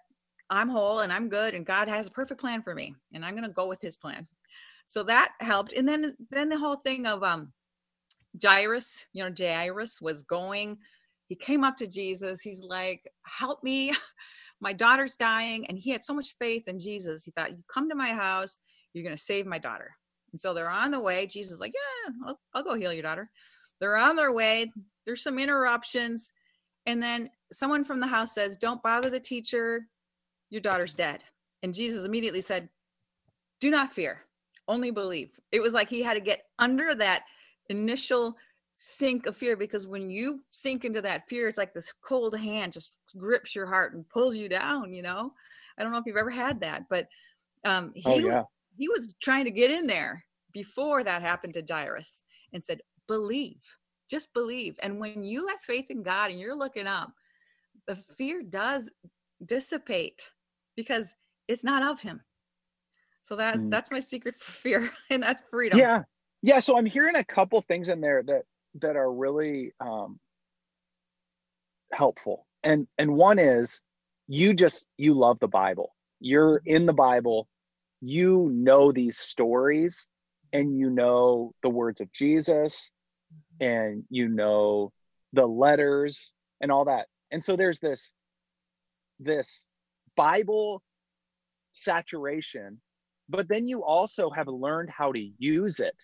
I'm 0.50 0.68
whole 0.68 1.00
and 1.00 1.12
I'm 1.12 1.28
good 1.28 1.54
and 1.54 1.66
God 1.66 1.88
has 1.88 2.06
a 2.06 2.12
perfect 2.12 2.40
plan 2.40 2.62
for 2.62 2.74
me. 2.74 2.94
And 3.12 3.24
I'm 3.24 3.34
going 3.34 3.44
to 3.44 3.50
go 3.50 3.68
with 3.68 3.80
his 3.80 3.98
plan. 3.98 4.22
So 4.86 5.02
that 5.04 5.32
helped. 5.40 5.74
And 5.74 5.86
then, 5.86 6.16
then 6.30 6.48
the 6.48 6.58
whole 6.58 6.76
thing 6.76 7.06
of, 7.06 7.22
um, 7.22 7.52
Jairus, 8.42 9.06
you 9.12 9.24
know, 9.24 9.34
Jairus 9.36 10.00
was 10.00 10.22
going 10.22 10.78
he 11.28 11.36
came 11.36 11.62
up 11.62 11.76
to 11.76 11.86
Jesus. 11.86 12.40
He's 12.40 12.64
like, 12.64 13.06
Help 13.24 13.62
me. 13.62 13.92
My 14.60 14.72
daughter's 14.72 15.14
dying. 15.14 15.66
And 15.68 15.78
he 15.78 15.90
had 15.90 16.02
so 16.02 16.14
much 16.14 16.34
faith 16.40 16.66
in 16.66 16.80
Jesus. 16.80 17.24
He 17.24 17.30
thought, 17.30 17.52
You 17.52 17.62
come 17.72 17.88
to 17.88 17.94
my 17.94 18.12
house, 18.12 18.58
you're 18.92 19.04
going 19.04 19.16
to 19.16 19.22
save 19.22 19.46
my 19.46 19.58
daughter. 19.58 19.92
And 20.32 20.40
so 20.40 20.52
they're 20.52 20.68
on 20.68 20.90
the 20.90 21.00
way. 21.00 21.26
Jesus 21.26 21.54
is 21.54 21.60
like, 21.60 21.72
Yeah, 21.74 22.12
I'll, 22.26 22.40
I'll 22.54 22.64
go 22.64 22.74
heal 22.74 22.92
your 22.92 23.02
daughter. 23.02 23.30
They're 23.80 23.96
on 23.96 24.16
their 24.16 24.32
way. 24.32 24.72
There's 25.06 25.22
some 25.22 25.38
interruptions. 25.38 26.32
And 26.86 27.02
then 27.02 27.30
someone 27.52 27.84
from 27.84 28.00
the 28.00 28.06
house 28.06 28.34
says, 28.34 28.56
Don't 28.56 28.82
bother 28.82 29.10
the 29.10 29.20
teacher. 29.20 29.86
Your 30.50 30.62
daughter's 30.62 30.94
dead. 30.94 31.22
And 31.62 31.74
Jesus 31.74 32.04
immediately 32.04 32.40
said, 32.40 32.68
Do 33.60 33.70
not 33.70 33.92
fear, 33.92 34.24
only 34.66 34.90
believe. 34.90 35.38
It 35.52 35.60
was 35.60 35.74
like 35.74 35.88
he 35.88 36.02
had 36.02 36.14
to 36.14 36.20
get 36.20 36.44
under 36.58 36.94
that 36.94 37.24
initial 37.68 38.34
sink 38.80 39.26
of 39.26 39.36
fear 39.36 39.56
because 39.56 39.88
when 39.88 40.08
you 40.08 40.40
sink 40.50 40.84
into 40.84 41.02
that 41.02 41.28
fear, 41.28 41.48
it's 41.48 41.58
like 41.58 41.74
this 41.74 41.92
cold 42.00 42.38
hand 42.38 42.72
just 42.72 42.96
grips 43.16 43.54
your 43.54 43.66
heart 43.66 43.92
and 43.92 44.08
pulls 44.08 44.36
you 44.36 44.48
down, 44.48 44.92
you 44.92 45.02
know? 45.02 45.32
I 45.76 45.82
don't 45.82 45.90
know 45.90 45.98
if 45.98 46.04
you've 46.06 46.16
ever 46.16 46.30
had 46.30 46.60
that, 46.60 46.84
but 46.88 47.08
um, 47.64 47.90
he, 47.96 48.04
oh, 48.06 48.18
yeah. 48.18 48.42
he 48.76 48.88
was 48.88 49.14
trying 49.20 49.44
to 49.46 49.50
get 49.50 49.72
in 49.72 49.88
there 49.88 50.24
before 50.52 51.02
that 51.02 51.22
happened 51.22 51.54
to 51.54 51.64
Jairus 51.68 52.22
and 52.52 52.62
said, 52.62 52.80
believe, 53.08 53.60
just 54.08 54.32
believe. 54.32 54.76
And 54.80 55.00
when 55.00 55.24
you 55.24 55.48
have 55.48 55.60
faith 55.60 55.90
in 55.90 56.04
God 56.04 56.30
and 56.30 56.38
you're 56.38 56.56
looking 56.56 56.86
up, 56.86 57.10
the 57.88 57.96
fear 57.96 58.42
does 58.48 58.88
dissipate 59.44 60.30
because 60.76 61.16
it's 61.48 61.64
not 61.64 61.82
of 61.82 62.00
him. 62.00 62.20
So 63.22 63.34
that 63.36 63.56
mm. 63.56 63.70
that's 63.70 63.90
my 63.90 64.00
secret 64.00 64.36
for 64.36 64.52
fear 64.52 64.90
and 65.10 65.20
that's 65.20 65.42
freedom. 65.50 65.80
Yeah. 65.80 66.04
Yeah. 66.42 66.60
So 66.60 66.78
I'm 66.78 66.86
hearing 66.86 67.16
a 67.16 67.24
couple 67.24 67.60
things 67.60 67.88
in 67.88 68.00
there 68.00 68.22
that 68.22 68.44
that 68.82 68.96
are 68.96 69.12
really 69.12 69.72
um, 69.80 70.18
helpful. 71.92 72.46
And 72.62 72.86
and 72.98 73.14
one 73.14 73.38
is 73.38 73.80
you 74.26 74.54
just 74.54 74.86
you 74.96 75.14
love 75.14 75.38
the 75.40 75.48
Bible. 75.48 75.94
You're 76.20 76.60
in 76.64 76.86
the 76.86 76.92
Bible. 76.92 77.48
You 78.00 78.50
know 78.52 78.92
these 78.92 79.18
stories 79.18 80.08
and 80.52 80.78
you 80.78 80.90
know 80.90 81.52
the 81.62 81.70
words 81.70 82.00
of 82.00 82.12
Jesus 82.12 82.90
and 83.60 84.04
you 84.08 84.28
know 84.28 84.92
the 85.32 85.46
letters 85.46 86.32
and 86.60 86.70
all 86.70 86.86
that. 86.86 87.06
And 87.30 87.42
so 87.42 87.56
there's 87.56 87.80
this 87.80 88.12
this 89.20 89.66
Bible 90.16 90.82
saturation, 91.72 92.80
but 93.28 93.48
then 93.48 93.66
you 93.66 93.84
also 93.84 94.30
have 94.30 94.48
learned 94.48 94.90
how 94.90 95.12
to 95.12 95.30
use 95.38 95.80
it 95.80 95.96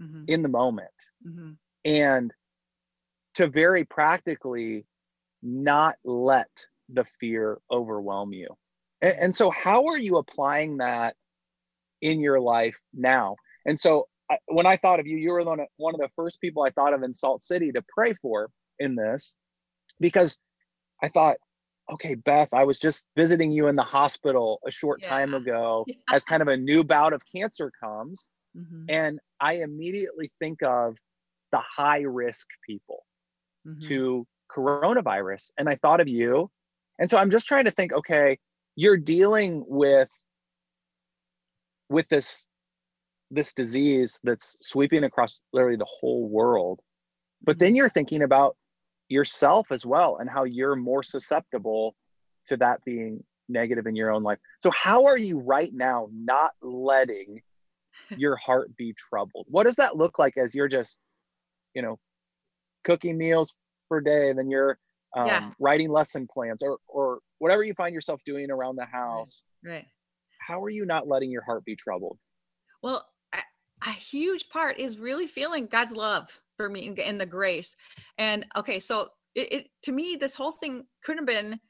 mm-hmm. 0.00 0.24
in 0.26 0.42
the 0.42 0.48
moment. 0.48 0.90
Mm-hmm 1.26 1.52
and 1.86 2.32
to 3.36 3.46
very 3.46 3.84
practically 3.84 4.84
not 5.42 5.94
let 6.04 6.48
the 6.88 7.04
fear 7.04 7.58
overwhelm 7.70 8.32
you. 8.32 8.48
And, 9.00 9.16
and, 9.20 9.34
so, 9.34 9.50
how 9.50 9.86
are 9.86 9.98
you 9.98 10.16
applying 10.16 10.78
that 10.78 11.14
in 12.02 12.20
your 12.20 12.40
life 12.40 12.78
now? 12.92 13.36
And 13.64 13.78
so, 13.78 14.08
I, 14.30 14.38
when 14.46 14.66
I 14.66 14.76
thought 14.76 15.00
of 15.00 15.06
you, 15.06 15.16
you 15.16 15.30
were 15.30 15.44
one 15.44 15.60
of, 15.60 15.66
one 15.76 15.94
of 15.94 16.00
the 16.00 16.10
first 16.16 16.40
people 16.40 16.64
I 16.64 16.70
thought 16.70 16.92
of 16.92 17.02
in 17.02 17.14
Salt 17.14 17.42
City 17.42 17.70
to 17.72 17.82
pray 17.88 18.14
for 18.14 18.50
in 18.78 18.96
this, 18.96 19.36
because 20.00 20.38
I 21.02 21.08
thought, 21.08 21.36
okay, 21.92 22.14
Beth, 22.14 22.48
I 22.52 22.64
was 22.64 22.80
just 22.80 23.04
visiting 23.16 23.52
you 23.52 23.68
in 23.68 23.76
the 23.76 23.82
hospital 23.82 24.60
a 24.66 24.70
short 24.70 25.00
yeah. 25.02 25.08
time 25.08 25.34
ago 25.34 25.84
yeah. 25.86 25.94
as 26.12 26.24
kind 26.24 26.42
of 26.42 26.48
a 26.48 26.56
new 26.56 26.82
bout 26.82 27.12
of 27.12 27.22
cancer 27.32 27.70
comes. 27.80 28.30
Mm-hmm. 28.56 28.84
And 28.88 29.20
I 29.40 29.56
immediately 29.56 30.30
think 30.38 30.62
of 30.62 30.96
the 31.52 31.58
high 31.58 32.00
risk 32.00 32.48
people 32.66 33.04
mm-hmm. 33.66 33.80
to 33.88 34.26
coronavirus. 34.50 35.52
And 35.58 35.68
I 35.68 35.76
thought 35.76 36.00
of 36.00 36.08
you. 36.08 36.50
And 36.98 37.10
so 37.10 37.18
I'm 37.18 37.30
just 37.30 37.46
trying 37.46 37.66
to 37.66 37.70
think, 37.70 37.92
okay, 37.92 38.38
you're 38.74 38.96
dealing 38.96 39.64
with 39.66 40.10
with 41.88 42.08
this 42.08 42.46
this 43.30 43.54
disease 43.54 44.20
that's 44.22 44.56
sweeping 44.60 45.04
across 45.04 45.40
literally 45.52 45.76
the 45.76 45.86
whole 45.86 46.28
world. 46.28 46.80
But 47.42 47.58
then 47.58 47.70
mm-hmm. 47.70 47.76
you're 47.76 47.88
thinking 47.88 48.22
about 48.22 48.56
yourself 49.08 49.72
as 49.72 49.84
well 49.86 50.16
and 50.18 50.28
how 50.28 50.44
you're 50.44 50.76
more 50.76 51.02
susceptible 51.02 51.94
to 52.46 52.56
that 52.58 52.84
being 52.84 53.22
negative 53.48 53.86
in 53.86 53.96
your 53.96 54.10
own 54.10 54.22
life. 54.22 54.38
So 54.62 54.70
how 54.70 55.06
are 55.06 55.18
you 55.18 55.38
right 55.38 55.72
now 55.72 56.08
not 56.12 56.52
letting 56.62 57.42
your 58.16 58.36
heart 58.36 58.76
be 58.76 58.94
troubled? 58.94 59.46
What 59.48 59.64
does 59.64 59.76
that 59.76 59.96
look 59.96 60.18
like 60.18 60.36
as 60.36 60.54
you're 60.54 60.68
just 60.68 61.00
you 61.76 61.82
know 61.82 61.98
cooking 62.82 63.16
meals 63.18 63.54
per 63.88 64.00
day 64.00 64.32
then 64.32 64.50
you're 64.50 64.78
um, 65.16 65.26
yeah. 65.26 65.50
writing 65.60 65.90
lesson 65.90 66.26
plans 66.32 66.62
or 66.62 66.78
or 66.88 67.20
whatever 67.38 67.62
you 67.62 67.74
find 67.74 67.94
yourself 67.94 68.20
doing 68.24 68.50
around 68.50 68.76
the 68.76 68.86
house. 68.86 69.44
right, 69.62 69.72
right. 69.72 69.86
how 70.40 70.62
are 70.62 70.70
you 70.70 70.86
not 70.86 71.06
letting 71.06 71.30
your 71.30 71.42
heart 71.42 71.64
be 71.64 71.76
troubled? 71.76 72.18
Well 72.82 73.06
a, 73.34 73.38
a 73.86 73.90
huge 73.90 74.48
part 74.48 74.78
is 74.78 74.98
really 74.98 75.26
feeling 75.26 75.66
god's 75.66 75.94
love 75.94 76.40
for 76.56 76.68
me 76.68 76.94
and 77.04 77.20
the 77.20 77.26
grace. 77.26 77.76
And 78.18 78.46
okay 78.56 78.80
so 78.80 79.10
it, 79.34 79.52
it 79.52 79.68
to 79.82 79.92
me 79.92 80.16
this 80.18 80.34
whole 80.34 80.52
thing 80.52 80.84
could 81.04 81.16
have 81.16 81.26
been 81.26 81.60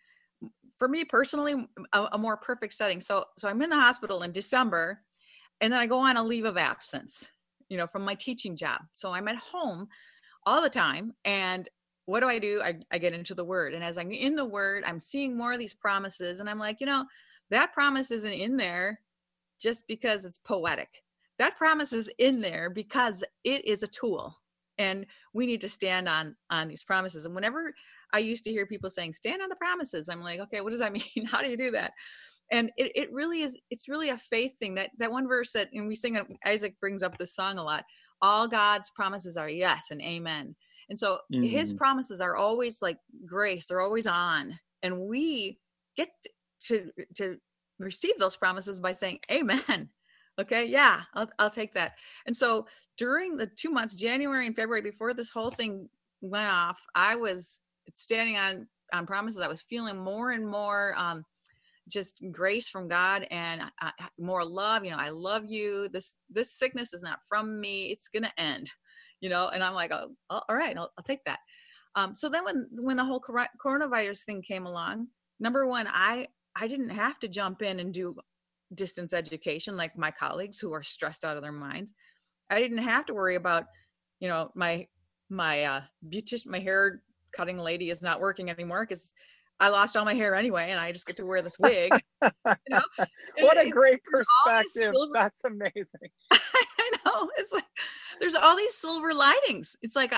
for 0.78 0.88
me 0.88 1.04
personally 1.04 1.54
a, 1.92 2.08
a, 2.12 2.18
more 2.18 2.36
perfect 2.36 2.74
setting. 2.74 3.00
So 3.00 3.24
so 3.36 3.48
i'm 3.48 3.62
in 3.62 3.70
the 3.70 3.80
hospital 3.80 4.22
in 4.22 4.30
december 4.32 5.00
and 5.60 5.72
then 5.72 5.80
i 5.80 5.86
go 5.86 5.98
on 5.98 6.16
a 6.16 6.22
leave 6.22 6.44
of 6.44 6.56
absence 6.56 7.28
you 7.68 7.76
know, 7.76 7.86
from 7.86 8.04
my 8.04 8.14
teaching 8.14 8.56
job. 8.56 8.80
So 8.94 9.12
I'm 9.12 9.28
at 9.28 9.36
home 9.36 9.88
all 10.44 10.62
the 10.62 10.70
time. 10.70 11.12
And 11.24 11.68
what 12.06 12.20
do 12.20 12.28
I 12.28 12.38
do? 12.38 12.62
I, 12.62 12.76
I 12.92 12.98
get 12.98 13.14
into 13.14 13.34
the 13.34 13.44
word. 13.44 13.74
And 13.74 13.82
as 13.82 13.98
I'm 13.98 14.12
in 14.12 14.36
the 14.36 14.44
word, 14.44 14.84
I'm 14.86 15.00
seeing 15.00 15.36
more 15.36 15.52
of 15.52 15.58
these 15.58 15.74
promises. 15.74 16.40
And 16.40 16.48
I'm 16.48 16.58
like, 16.58 16.80
you 16.80 16.86
know, 16.86 17.04
that 17.50 17.72
promise 17.72 18.10
isn't 18.10 18.32
in 18.32 18.56
there 18.56 19.00
just 19.60 19.86
because 19.88 20.24
it's 20.24 20.38
poetic. 20.38 21.02
That 21.38 21.56
promise 21.56 21.92
is 21.92 22.10
in 22.18 22.40
there 22.40 22.70
because 22.70 23.24
it 23.44 23.64
is 23.64 23.82
a 23.82 23.88
tool 23.88 24.36
and 24.78 25.06
we 25.32 25.46
need 25.46 25.60
to 25.60 25.68
stand 25.68 26.08
on 26.08 26.36
on 26.50 26.68
these 26.68 26.84
promises 26.84 27.24
and 27.24 27.34
whenever 27.34 27.74
i 28.12 28.18
used 28.18 28.44
to 28.44 28.50
hear 28.50 28.66
people 28.66 28.90
saying 28.90 29.12
stand 29.12 29.42
on 29.42 29.48
the 29.48 29.56
promises 29.56 30.08
i'm 30.08 30.22
like 30.22 30.40
okay 30.40 30.60
what 30.60 30.70
does 30.70 30.80
that 30.80 30.92
mean 31.16 31.26
how 31.26 31.40
do 31.40 31.48
you 31.48 31.56
do 31.56 31.70
that 31.70 31.92
and 32.52 32.70
it, 32.76 32.92
it 32.94 33.12
really 33.12 33.42
is 33.42 33.58
it's 33.70 33.88
really 33.88 34.10
a 34.10 34.18
faith 34.18 34.58
thing 34.58 34.74
that 34.74 34.90
that 34.98 35.10
one 35.10 35.28
verse 35.28 35.52
that 35.52 35.68
and 35.72 35.88
we 35.88 35.94
sing 35.94 36.18
isaac 36.44 36.78
brings 36.80 37.02
up 37.02 37.16
this 37.18 37.34
song 37.34 37.58
a 37.58 37.62
lot 37.62 37.84
all 38.22 38.46
god's 38.46 38.90
promises 38.90 39.36
are 39.36 39.48
yes 39.48 39.90
and 39.90 40.00
amen. 40.00 40.54
And 40.88 40.96
so 40.96 41.18
mm-hmm. 41.32 41.42
his 41.42 41.72
promises 41.72 42.20
are 42.20 42.36
always 42.36 42.80
like 42.80 42.98
grace 43.26 43.66
they're 43.66 43.80
always 43.80 44.06
on 44.06 44.58
and 44.82 45.00
we 45.00 45.58
get 45.96 46.08
to 46.66 46.90
to 47.16 47.38
receive 47.78 48.16
those 48.18 48.36
promises 48.36 48.80
by 48.80 48.92
saying 48.92 49.20
amen. 49.30 49.90
Okay 50.38 50.66
yeah 50.66 51.02
I'll, 51.14 51.30
I'll 51.38 51.50
take 51.50 51.74
that. 51.74 51.94
And 52.26 52.36
so 52.36 52.66
during 52.96 53.36
the 53.36 53.46
two 53.46 53.70
months 53.70 53.96
january 53.96 54.46
and 54.46 54.56
february 54.56 54.82
before 54.82 55.12
this 55.12 55.30
whole 55.30 55.50
thing 55.50 55.88
went 56.22 56.50
off 56.50 56.80
i 56.94 57.14
was 57.14 57.60
standing 57.94 58.38
on 58.38 58.66
on 58.92 59.06
promises. 59.06 59.40
I 59.40 59.48
was 59.48 59.62
feeling 59.62 59.98
more 59.98 60.30
and 60.30 60.46
more 60.46 60.94
um 60.96 61.24
just 61.88 62.22
grace 62.32 62.68
from 62.68 62.88
God 62.88 63.26
and 63.30 63.62
more 64.18 64.44
love. 64.44 64.84
You 64.84 64.90
know, 64.90 64.98
I 64.98 65.10
love 65.10 65.44
you. 65.46 65.88
This 65.92 66.14
this 66.30 66.52
sickness 66.52 66.92
is 66.92 67.02
not 67.02 67.20
from 67.28 67.60
me. 67.60 67.86
It's 67.86 68.08
gonna 68.08 68.32
end. 68.38 68.70
You 69.20 69.30
know, 69.30 69.48
and 69.48 69.64
I'm 69.64 69.74
like, 69.74 69.92
oh, 69.92 70.14
all 70.30 70.44
right, 70.50 70.76
I'll, 70.76 70.92
I'll 70.98 71.04
take 71.04 71.24
that. 71.24 71.38
Um, 71.94 72.14
so 72.14 72.28
then 72.28 72.44
when 72.44 72.68
when 72.72 72.96
the 72.96 73.04
whole 73.04 73.22
coronavirus 73.62 74.24
thing 74.24 74.42
came 74.42 74.66
along, 74.66 75.08
number 75.40 75.66
one, 75.66 75.88
I 75.90 76.28
I 76.54 76.68
didn't 76.68 76.90
have 76.90 77.18
to 77.20 77.28
jump 77.28 77.62
in 77.62 77.80
and 77.80 77.92
do 77.92 78.16
distance 78.74 79.12
education 79.12 79.76
like 79.76 79.96
my 79.96 80.10
colleagues 80.10 80.58
who 80.58 80.72
are 80.72 80.82
stressed 80.82 81.24
out 81.24 81.36
of 81.36 81.42
their 81.42 81.52
minds. 81.52 81.94
I 82.50 82.60
didn't 82.60 82.78
have 82.78 83.06
to 83.06 83.14
worry 83.14 83.36
about, 83.36 83.64
you 84.20 84.28
know, 84.28 84.50
my 84.54 84.86
my 85.30 85.64
uh 85.64 85.80
beautician, 86.08 86.46
my 86.46 86.58
hair 86.58 87.02
cutting 87.32 87.58
lady 87.58 87.90
is 87.90 88.02
not 88.02 88.20
working 88.20 88.50
anymore 88.50 88.86
because 88.88 89.12
I 89.58 89.70
lost 89.70 89.96
all 89.96 90.04
my 90.04 90.14
hair 90.14 90.34
anyway, 90.34 90.70
and 90.70 90.78
I 90.78 90.92
just 90.92 91.06
get 91.06 91.16
to 91.16 91.26
wear 91.26 91.42
this 91.42 91.58
wig. 91.60 91.92
you 92.22 92.30
know? 92.68 92.82
what 93.40 93.64
a 93.64 93.70
great 93.70 94.00
perspective! 94.04 94.92
Silver... 94.94 95.12
That's 95.14 95.44
amazing. 95.44 96.10
I 96.30 96.90
know. 97.04 97.30
It's 97.36 97.52
like 97.52 97.64
there's 98.20 98.34
all 98.34 98.56
these 98.56 98.76
silver 98.76 99.14
linings. 99.14 99.76
It's 99.82 99.96
like 99.96 100.12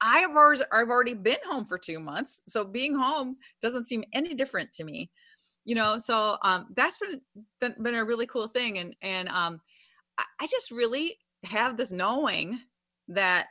I, 0.00 0.18
have 0.20 0.32
already, 0.32 0.62
I've 0.72 0.88
already 0.88 1.14
been 1.14 1.38
home 1.46 1.66
for 1.66 1.78
two 1.78 2.00
months, 2.00 2.42
so 2.46 2.64
being 2.64 2.94
home 2.94 3.36
doesn't 3.62 3.86
seem 3.86 4.04
any 4.12 4.34
different 4.34 4.72
to 4.74 4.84
me. 4.84 5.10
You 5.64 5.76
know, 5.76 5.98
so 5.98 6.36
um, 6.42 6.66
that's 6.76 6.98
been, 6.98 7.20
been 7.60 7.74
been 7.82 7.94
a 7.94 8.04
really 8.04 8.26
cool 8.26 8.48
thing, 8.48 8.78
and 8.78 8.94
and 9.00 9.28
um, 9.28 9.60
I, 10.18 10.24
I 10.40 10.46
just 10.48 10.70
really 10.70 11.16
have 11.44 11.76
this 11.76 11.92
knowing 11.92 12.60
that 13.08 13.46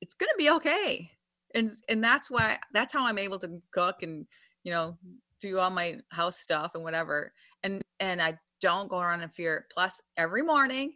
it's 0.00 0.14
going 0.14 0.28
to 0.30 0.38
be 0.38 0.50
okay, 0.50 1.10
and 1.54 1.70
and 1.88 2.02
that's 2.02 2.30
why 2.30 2.58
that's 2.72 2.92
how 2.92 3.06
I'm 3.06 3.18
able 3.18 3.40
to 3.40 3.60
cook 3.72 4.02
and 4.02 4.26
you 4.68 4.74
know, 4.74 4.98
do 5.40 5.58
all 5.58 5.70
my 5.70 5.96
house 6.10 6.38
stuff 6.38 6.72
and 6.74 6.84
whatever. 6.84 7.32
And 7.62 7.80
and 8.00 8.20
I 8.20 8.38
don't 8.60 8.90
go 8.90 8.98
around 8.98 9.22
in 9.22 9.30
fear. 9.30 9.64
Plus, 9.72 10.02
every 10.18 10.42
morning 10.42 10.92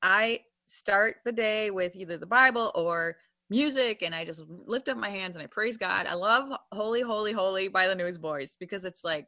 I 0.00 0.42
start 0.68 1.16
the 1.24 1.32
day 1.32 1.72
with 1.72 1.96
either 1.96 2.16
the 2.16 2.24
Bible 2.24 2.70
or 2.76 3.16
music 3.50 4.02
and 4.02 4.14
I 4.14 4.24
just 4.24 4.44
lift 4.46 4.88
up 4.88 4.96
my 4.96 5.08
hands 5.08 5.34
and 5.34 5.42
I 5.42 5.48
praise 5.48 5.76
God. 5.76 6.06
I 6.06 6.14
love 6.14 6.56
Holy, 6.70 7.00
Holy, 7.00 7.32
Holy 7.32 7.66
by 7.66 7.88
the 7.88 7.96
Newsboys 7.96 8.56
because 8.60 8.84
it's 8.84 9.02
like 9.02 9.26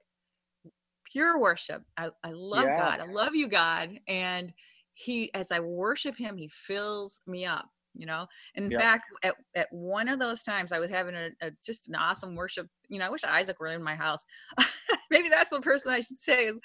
pure 1.11 1.41
worship. 1.41 1.83
I, 1.97 2.11
I 2.23 2.31
love 2.31 2.67
yeah. 2.67 2.79
God. 2.79 3.01
I 3.01 3.11
love 3.11 3.35
you, 3.35 3.49
God. 3.49 3.99
And 4.07 4.53
he, 4.95 5.35
as 5.35 5.51
I 5.51 5.59
worship 5.59 6.17
him, 6.17 6.37
he 6.37 6.47
fills 6.47 7.21
me 7.27 7.47
up, 7.47 7.69
you 7.95 8.07
know? 8.07 8.27
In 8.55 8.71
yep. 8.71 8.81
fact, 8.81 9.05
at, 9.23 9.35
at 9.55 9.69
one 9.73 10.09
of 10.09 10.19
those 10.19 10.43
times 10.43 10.73
I 10.73 10.81
was 10.81 10.91
having 10.91 11.15
a, 11.15 11.31
a, 11.41 11.51
just 11.65 11.89
an 11.89 11.95
awesome 11.95 12.35
worship, 12.35 12.69
you 12.89 12.99
know, 12.99 13.07
I 13.07 13.11
wish 13.11 13.25
Isaac 13.25 13.61
were 13.61 13.67
in 13.69 13.83
my 13.83 13.95
house. 13.95 14.25
Maybe 15.11 15.29
that's 15.29 15.51
the 15.51 15.61
person 15.61 15.93
I 15.93 16.01
should 16.01 16.21
say 16.21 16.47
is, 16.47 16.59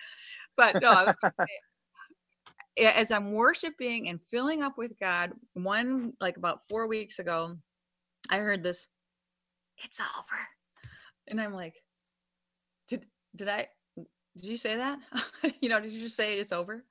but 0.55 0.81
no, 0.81 0.91
I 0.91 1.05
was 1.05 1.15
as 2.79 3.11
I'm 3.11 3.31
worshiping 3.31 4.09
and 4.09 4.21
filling 4.29 4.61
up 4.61 4.77
with 4.77 4.99
God, 4.99 5.31
one 5.53 6.13
like 6.21 6.37
about 6.37 6.67
four 6.67 6.87
weeks 6.87 7.19
ago, 7.19 7.57
I 8.29 8.37
heard 8.37 8.63
this, 8.63 8.87
it's 9.83 9.99
over. 9.99 10.39
And 11.27 11.41
I'm 11.41 11.53
like, 11.53 11.75
did 12.87 13.05
did 13.35 13.47
I 13.47 13.67
did 14.35 14.45
you 14.45 14.57
say 14.57 14.75
that? 14.75 14.99
you 15.61 15.69
know, 15.69 15.79
did 15.79 15.91
you 15.91 16.03
just 16.03 16.15
say 16.15 16.39
it's 16.39 16.51
over? 16.51 16.83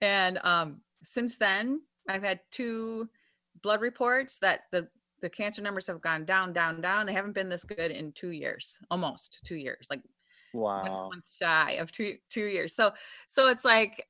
And 0.00 0.38
um 0.44 0.80
since 1.02 1.36
then 1.36 1.82
I've 2.08 2.22
had 2.22 2.40
two 2.50 3.08
blood 3.66 3.80
reports 3.80 4.38
that 4.38 4.60
the 4.70 4.86
the 5.22 5.28
cancer 5.28 5.60
numbers 5.60 5.88
have 5.88 6.00
gone 6.00 6.24
down, 6.24 6.52
down, 6.52 6.80
down. 6.80 7.04
They 7.04 7.12
haven't 7.12 7.32
been 7.32 7.48
this 7.48 7.64
good 7.64 7.90
in 7.90 8.12
two 8.12 8.30
years, 8.30 8.78
almost 8.92 9.40
two 9.44 9.56
years, 9.56 9.88
like 9.90 10.02
wow, 10.54 10.82
one 10.82 10.92
month 11.10 11.24
shy 11.36 11.72
of 11.72 11.90
two 11.90 12.16
two 12.30 12.44
years. 12.44 12.76
So 12.76 12.92
so 13.26 13.50
it's 13.50 13.64
like 13.64 14.06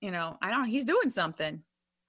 you 0.00 0.12
know, 0.12 0.38
I 0.40 0.50
don't 0.50 0.66
he's 0.66 0.84
doing 0.84 1.10
something 1.10 1.60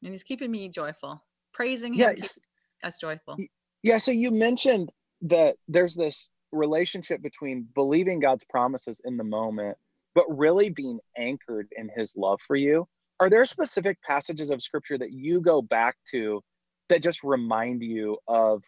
and 0.04 0.14
he's 0.14 0.22
keeping 0.22 0.52
me 0.52 0.70
joyful. 0.70 1.24
Praising 1.54 1.96
him 1.96 2.14
yes. 2.16 2.38
us 2.84 3.00
joyful. 3.00 3.38
Yeah, 3.82 3.98
so 3.98 4.12
you 4.12 4.30
mentioned 4.30 4.92
that 5.24 5.56
there's 5.68 5.96
this 5.96 6.30
relationship 6.52 7.24
between 7.24 7.68
believing 7.74 8.20
God's 8.20 8.46
promises 8.46 9.02
in 9.06 9.18
the 9.18 9.24
moment, 9.24 9.76
but 10.14 10.26
really 10.30 10.70
being 10.70 11.00
anchored 11.18 11.68
in 11.76 11.90
his 11.98 12.16
love 12.16 12.40
for 12.46 12.56
you. 12.56 12.88
Are 13.22 13.30
there 13.30 13.46
specific 13.46 14.02
passages 14.02 14.50
of 14.50 14.64
scripture 14.64 14.98
that 14.98 15.14
you 15.14 15.42
go 15.42 15.62
back 15.62 15.96
to 16.10 16.42
that 16.90 17.04
just 17.04 17.24
remind 17.24 17.84
you 17.84 18.18
of 18.28 18.64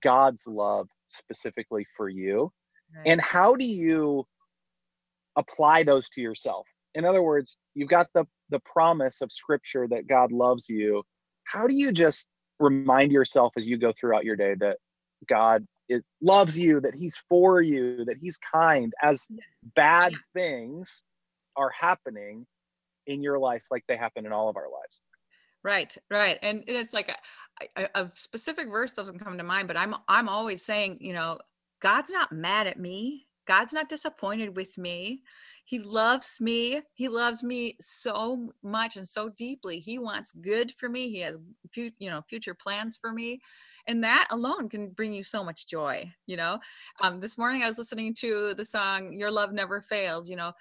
God's 0.00 0.46
love 0.46 0.88
specifically 1.04 1.86
for 1.94 2.08
you? 2.08 2.50
Right. 2.96 3.12
And 3.12 3.20
how 3.20 3.56
do 3.56 3.66
you 3.66 4.24
apply 5.36 5.82
those 5.82 6.08
to 6.10 6.22
yourself? 6.22 6.66
In 6.94 7.04
other 7.04 7.22
words, 7.22 7.58
you've 7.74 7.90
got 7.90 8.08
the 8.14 8.24
the 8.48 8.60
promise 8.60 9.20
of 9.20 9.30
scripture 9.30 9.86
that 9.88 10.06
God 10.06 10.32
loves 10.32 10.68
you, 10.70 11.02
how 11.44 11.66
do 11.66 11.74
you 11.74 11.92
just 11.92 12.28
remind 12.58 13.12
yourself 13.12 13.52
as 13.56 13.68
you 13.68 13.76
go 13.76 13.92
throughout 13.92 14.24
your 14.24 14.36
day 14.36 14.54
that 14.60 14.78
God 15.28 15.66
is 15.90 16.02
loves 16.22 16.58
you, 16.58 16.80
that 16.80 16.94
he's 16.94 17.22
for 17.28 17.60
you, 17.60 18.06
that 18.06 18.16
he's 18.18 18.38
kind 18.38 18.94
as 19.02 19.28
bad 19.74 20.14
things 20.32 21.02
are 21.56 21.70
happening 21.70 22.46
in 23.06 23.22
your 23.22 23.38
life 23.38 23.66
like 23.70 23.84
they 23.86 23.96
happen 23.96 24.26
in 24.26 24.32
all 24.32 24.48
of 24.48 24.56
our 24.56 24.70
lives. 24.70 25.00
Right, 25.62 25.96
right, 26.10 26.38
and 26.42 26.62
it's 26.66 26.92
like 26.92 27.10
a, 27.10 27.82
a, 27.82 28.02
a 28.02 28.10
specific 28.14 28.68
verse 28.68 28.92
doesn't 28.92 29.18
come 29.18 29.38
to 29.38 29.44
mind, 29.44 29.66
but 29.66 29.78
I'm 29.78 29.94
I'm 30.08 30.28
always 30.28 30.62
saying, 30.62 30.98
you 31.00 31.14
know, 31.14 31.38
God's 31.80 32.10
not 32.10 32.32
mad 32.32 32.66
at 32.66 32.78
me. 32.78 33.26
God's 33.46 33.72
not 33.72 33.88
disappointed 33.88 34.56
with 34.56 34.76
me. 34.78 35.22
He 35.64 35.78
loves 35.78 36.38
me. 36.40 36.82
He 36.92 37.08
loves 37.08 37.42
me 37.42 37.76
so 37.80 38.52
much 38.62 38.96
and 38.96 39.08
so 39.08 39.30
deeply. 39.30 39.78
He 39.78 39.98
wants 39.98 40.32
good 40.32 40.72
for 40.72 40.88
me. 40.88 41.08
He 41.10 41.20
has 41.20 41.38
you 41.74 42.10
know 42.10 42.22
future 42.28 42.54
plans 42.54 42.98
for 42.98 43.12
me. 43.12 43.40
And 43.86 44.04
that 44.04 44.28
alone 44.30 44.68
can 44.68 44.90
bring 44.90 45.12
you 45.12 45.24
so 45.24 45.42
much 45.42 45.66
joy, 45.66 46.10
you 46.26 46.36
know. 46.36 46.58
Um, 47.02 47.20
this 47.20 47.38
morning 47.38 47.62
I 47.62 47.68
was 47.68 47.78
listening 47.78 48.14
to 48.16 48.54
the 48.54 48.64
song 48.64 49.12
Your 49.12 49.30
Love 49.30 49.52
Never 49.52 49.80
Fails, 49.80 50.28
you 50.28 50.36
know. 50.36 50.52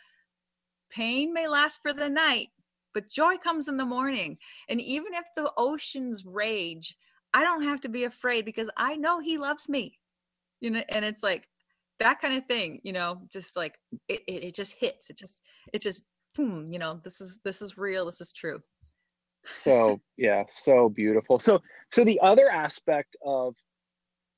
Pain 0.94 1.34
may 1.34 1.48
last 1.48 1.82
for 1.82 1.94
the 1.94 2.10
night, 2.10 2.50
but 2.94 3.10
joy 3.10 3.38
comes 3.38 3.68
in 3.68 3.78
the 3.78 3.86
morning. 3.86 4.38
And 4.70 4.80
even 4.80 5.14
if 5.14 5.26
the 5.36 5.52
oceans 5.58 6.24
rage, 6.26 6.96
I 7.34 7.44
don't 7.44 7.64
have 7.64 7.82
to 7.82 7.90
be 7.90 8.04
afraid 8.04 8.46
because 8.46 8.70
I 8.78 8.96
know 8.96 9.20
he 9.20 9.38
loves 9.38 9.68
me. 9.68 9.98
You 10.62 10.72
know, 10.72 10.84
and 10.90 11.04
it's 11.04 11.24
like 11.24 11.50
that 12.00 12.22
kind 12.22 12.36
of 12.36 12.46
thing 12.46 12.80
you 12.84 12.94
know 12.94 13.22
just 13.32 13.56
like 13.56 13.80
it, 14.08 14.22
it, 14.28 14.44
it 14.44 14.56
just 14.56 14.74
hits 14.74 15.10
it 15.10 15.18
just 15.18 15.42
it 15.74 15.82
just 15.82 16.04
boom 16.36 16.72
you 16.72 16.80
know 16.80 17.00
this 17.04 17.22
is 17.22 17.40
this 17.44 17.62
is 17.62 17.78
real 17.78 18.06
this 18.06 18.22
is 18.22 18.34
true 18.34 18.60
so 19.46 20.00
yeah 20.18 20.44
so 20.50 20.90
beautiful 20.90 21.38
so 21.40 21.62
so 21.92 22.04
the 22.04 22.20
other 22.22 22.50
aspect 22.50 23.16
of 23.26 23.56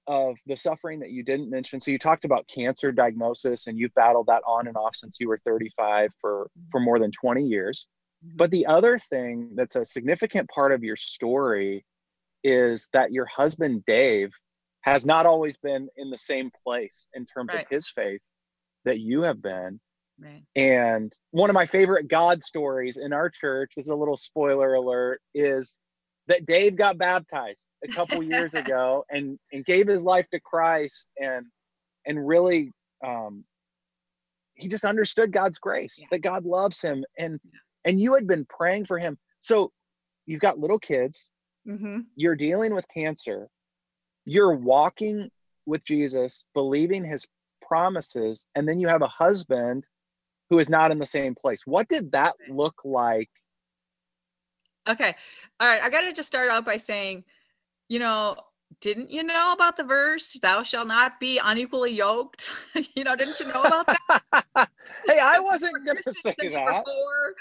of 0.07 0.37
the 0.45 0.55
suffering 0.55 0.99
that 0.99 1.11
you 1.11 1.23
didn't 1.23 1.49
mention 1.49 1.79
so 1.81 1.91
you 1.91 1.97
talked 1.97 2.25
about 2.25 2.47
cancer 2.47 2.91
diagnosis 2.91 3.67
and 3.67 3.79
you've 3.79 3.93
battled 3.95 4.27
that 4.27 4.41
on 4.47 4.67
and 4.67 4.77
off 4.77 4.95
since 4.95 5.19
you 5.19 5.27
were 5.27 5.39
35 5.45 6.11
for 6.21 6.49
for 6.71 6.79
more 6.79 6.99
than 6.99 7.11
20 7.11 7.43
years 7.43 7.87
mm-hmm. 8.25 8.37
but 8.37 8.51
the 8.51 8.65
other 8.67 8.99
thing 8.99 9.51
that's 9.55 9.75
a 9.75 9.83
significant 9.83 10.47
part 10.49 10.71
of 10.71 10.83
your 10.83 10.95
story 10.95 11.83
is 12.43 12.89
that 12.93 13.11
your 13.11 13.25
husband 13.25 13.83
dave 13.87 14.31
has 14.85 15.03
not 15.03 15.25
always 15.25 15.57
been 15.57 15.89
in 15.97 16.11
the 16.11 16.17
same 16.17 16.51
place 16.63 17.07
in 17.15 17.25
terms 17.25 17.51
right. 17.51 17.63
of 17.63 17.69
his 17.69 17.89
faith 17.89 18.21
that 18.85 18.99
you 18.99 19.23
have 19.23 19.41
been. 19.41 19.79
Right. 20.19 20.43
And 20.55 21.11
one 21.31 21.49
of 21.49 21.55
my 21.55 21.65
favorite 21.65 22.07
God 22.07 22.41
stories 22.43 22.97
in 22.97 23.11
our 23.11 23.29
church, 23.29 23.73
this 23.75 23.85
is 23.85 23.89
a 23.89 23.95
little 23.95 24.15
spoiler 24.15 24.75
alert, 24.75 25.21
is 25.33 25.79
that 26.27 26.45
Dave 26.45 26.75
got 26.75 26.97
baptized 26.97 27.69
a 27.83 27.87
couple 27.87 28.23
years 28.23 28.53
ago 28.53 29.05
and 29.09 29.37
and 29.51 29.65
gave 29.65 29.87
his 29.87 30.03
life 30.03 30.29
to 30.29 30.39
Christ 30.39 31.11
and 31.21 31.45
and 32.05 32.27
really 32.27 32.71
um 33.05 33.43
he 34.55 34.69
just 34.69 34.85
understood 34.85 35.33
God's 35.33 35.59
grace, 35.59 35.97
yeah. 35.99 36.07
that 36.11 36.19
God 36.19 36.45
loves 36.45 36.81
him 36.81 37.03
and 37.17 37.39
and 37.83 37.99
you 37.99 38.15
had 38.15 38.27
been 38.27 38.45
praying 38.45 38.85
for 38.85 38.97
him. 38.97 39.17
So 39.39 39.71
you've 40.25 40.41
got 40.41 40.59
little 40.59 40.79
kids, 40.79 41.29
mm-hmm. 41.67 41.99
you're 42.15 42.35
dealing 42.35 42.73
with 42.73 42.87
cancer, 42.87 43.47
you're 44.25 44.55
walking 44.55 45.29
with 45.65 45.85
Jesus, 45.85 46.45
believing 46.53 47.03
his 47.03 47.27
promises, 47.61 48.47
and 48.55 48.67
then 48.67 48.79
you 48.79 48.87
have 48.87 49.01
a 49.01 49.07
husband 49.07 49.83
who 50.49 50.59
is 50.59 50.69
not 50.69 50.91
in 50.91 50.99
the 50.99 51.05
same 51.05 51.35
place. 51.35 51.63
What 51.65 51.87
did 51.87 52.11
that 52.11 52.35
look 52.49 52.81
like? 52.83 53.29
Okay. 54.87 55.15
All 55.59 55.67
right. 55.67 55.81
I 55.81 55.89
got 55.89 56.01
to 56.01 56.13
just 56.13 56.27
start 56.27 56.49
out 56.49 56.65
by 56.65 56.77
saying, 56.77 57.23
you 57.89 57.99
know, 57.99 58.35
didn't 58.81 59.11
you 59.11 59.23
know 59.23 59.53
about 59.53 59.77
the 59.77 59.83
verse, 59.83 60.33
thou 60.41 60.63
shalt 60.63 60.87
not 60.87 61.19
be 61.19 61.39
unequally 61.43 61.91
yoked? 61.91 62.49
you 62.95 63.03
know, 63.03 63.15
didn't 63.15 63.39
you 63.39 63.47
know 63.47 63.63
about 63.63 63.87
that? 63.87 64.21
hey, 65.07 65.19
I 65.21 65.39
wasn't 65.39 65.85
going 65.85 65.97
to 66.03 66.11
say 66.11 66.35
that. 66.37 66.83
Before, 66.85 67.35